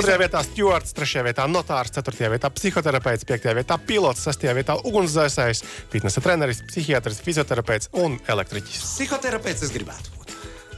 Otrajā 0.00 0.20
vietā 0.22 0.42
stewards, 0.46 0.94
trešajā 0.96 1.26
vietā 1.28 1.44
notārs, 1.48 1.92
ceturtajā 1.92 2.32
vietā 2.32 2.50
psihoterapeits, 2.56 3.28
piektajā 3.28 3.54
vietā 3.60 3.76
pilots, 3.84 4.24
sestajā 4.24 4.56
vietā 4.56 4.78
ugunsdzēsējs, 4.80 5.62
fitnesa 5.92 6.24
treneris, 6.24 6.64
psihiatrs, 6.72 7.20
fizioterapeits 7.24 7.92
un 8.00 8.16
elektriķis. 8.32 8.80
Psihoterapeits 8.96 9.68
es 9.68 9.76
gribētu. 9.76 10.16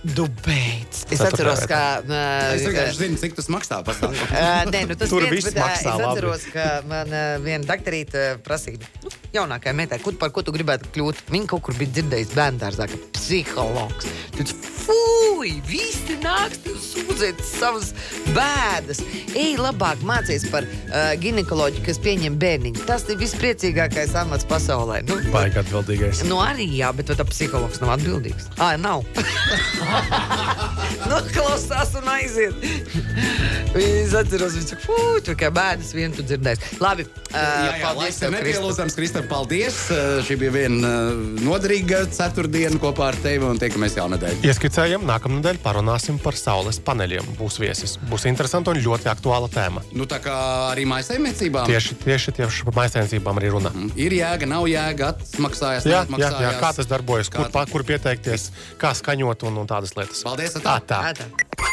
Dubēts. 0.03 1.05
Es 1.14 1.20
atceros, 1.22 1.62
ka. 1.70 2.03
Es 2.03 2.64
uh, 2.64 2.70
vienkārši 2.72 2.98
zinu, 2.98 3.18
cik 3.20 3.37
tas 3.38 3.46
maksā. 3.55 3.79
Uh, 3.87 4.64
nē, 4.66 4.81
nu 4.90 4.96
tas 4.98 5.12
Tur 5.12 5.22
viens, 5.29 5.37
viss 5.46 5.55
maksā 5.55 5.92
Es 5.94 6.01
labi. 6.01 6.09
atceros, 6.09 6.46
ka 6.51 6.64
man 6.90 7.12
uh, 7.14 7.37
viena 7.44 7.62
doktorīte 7.68 8.25
uh, 8.33 8.40
prasīja, 8.42 8.83
nu, 9.05 9.12
jaunākajai 9.33 9.77
meitai, 9.77 9.99
kur, 10.03 10.16
par 10.21 10.33
ko 10.35 10.45
tu 10.45 10.53
gribētu 10.55 10.90
kļūt. 10.92 11.25
Viņa 11.33 11.49
kaut 11.53 11.64
kur 11.66 11.77
bija 11.79 11.97
dzirdējusi 11.97 12.37
bērnu 12.37 12.61
dārzā, 12.61 12.88
ka 12.90 12.99
psihologs. 13.16 14.09
Tad, 14.37 14.53
fuj, 14.83 15.53
visi 15.68 16.18
nāks 16.23 16.61
sūdzēt 16.83 17.40
savas 17.47 17.92
bēdas. 18.37 19.01
Ej, 19.33 19.57
labāk 19.62 20.03
mācies 20.07 20.45
par 20.53 20.66
uh, 20.68 21.12
ginekoloģiju, 21.23 21.85
kas 21.87 22.01
pieņem 22.05 22.37
bērniņu. 22.42 22.85
Tas 22.88 23.07
ir 23.09 23.21
vispriecīgākais 23.23 24.12
amats 24.21 24.47
pasaulē. 24.49 25.01
Nu, 25.09 25.18
Baigi 25.33 25.62
atbildīgais. 25.62 26.25
Nu, 26.29 26.40
arī 26.45 26.68
jā, 26.77 26.92
bet 26.97 27.12
tā 27.16 27.27
psihologs 27.29 27.81
nav 27.83 27.97
atbildīgs? 27.97 28.51
Ah, 28.59 28.77
nav. 28.81 29.07
nu, 31.11 31.23
klausās 31.33 31.97
un 32.01 32.12
aiziet. 32.18 32.68
Es 33.73 34.12
atceros, 34.18 34.59
viņš 34.59 34.75
saka, 34.75 34.85
fuck, 34.85 35.25
tu 35.25 35.37
kā 35.40 35.49
bērns 35.55 35.95
vienu 35.97 36.18
tu 36.18 36.27
dzirdēsi. 36.27 36.77
Labi, 36.83 37.09
uh, 37.09 37.33
Jā, 37.33 37.73
jā, 37.73 37.81
paldies 37.87 38.21
laiks 38.21 38.21
ir 38.21 38.37
tev, 38.37 38.92
Krista. 38.99 39.21
Paldies. 39.30 39.76
Uh, 39.92 40.20
Šī 40.26 40.37
bija 40.40 40.52
viena 40.54 40.90
uh, 41.12 41.22
noderīga 41.44 42.02
ceturtdiena 42.12 42.78
kopā 42.82 43.11
ar 43.12 43.18
tevi 43.22 43.46
un 43.48 43.61
tiekamies 43.61 43.96
jau 43.98 44.06
nedēļu. 44.12 44.42
Ieskicējam, 44.48 45.06
nākamā 45.08 45.40
nedēļa 45.40 45.62
parunāsim 45.64 46.20
par 46.22 46.38
saules 46.38 46.80
paneļiem. 46.85 47.32
Būs 47.38 47.58
viesis. 47.62 47.96
Būs 48.11 48.26
interesanta 48.30 48.72
un 48.74 48.80
ļoti 48.82 49.11
aktuāla 49.12 49.50
tēma. 49.52 49.85
Nu, 49.96 50.06
tā 50.11 50.20
kā 50.24 50.37
arī 50.70 50.87
maisaimniecībām. 50.90 51.68
Tieši, 51.70 51.98
tieši, 52.04 52.37
tieši 52.40 52.68
par 52.68 52.78
maisiņcībām 52.82 53.42
arī 53.42 53.52
runa. 53.56 53.74
Ir 53.98 54.16
jēga, 54.18 54.48
nav 54.50 54.68
jēga, 54.70 55.12
atmaksājas, 55.16 55.88
Jā, 55.88 56.04
jā, 56.18 56.32
jā, 56.46 56.54
kā 56.62 56.72
tas 56.76 56.90
darbojas, 56.90 57.32
Kā 57.32 57.42
kur, 57.42 57.52
pa- 57.54 57.66
kur 57.70 57.87
pieteikties, 57.88 58.50
kā 58.80 58.94
skaņot 58.98 59.46
un, 59.48 59.62
un 59.64 59.70
tādas 59.70 59.96
lietas. 59.98 60.24
Paldies! 60.26 60.56
atā. 60.61 60.80
Tā, 60.80 60.80
tā. 60.87 61.02
Tā, 61.12 61.26
tā. 61.26 61.71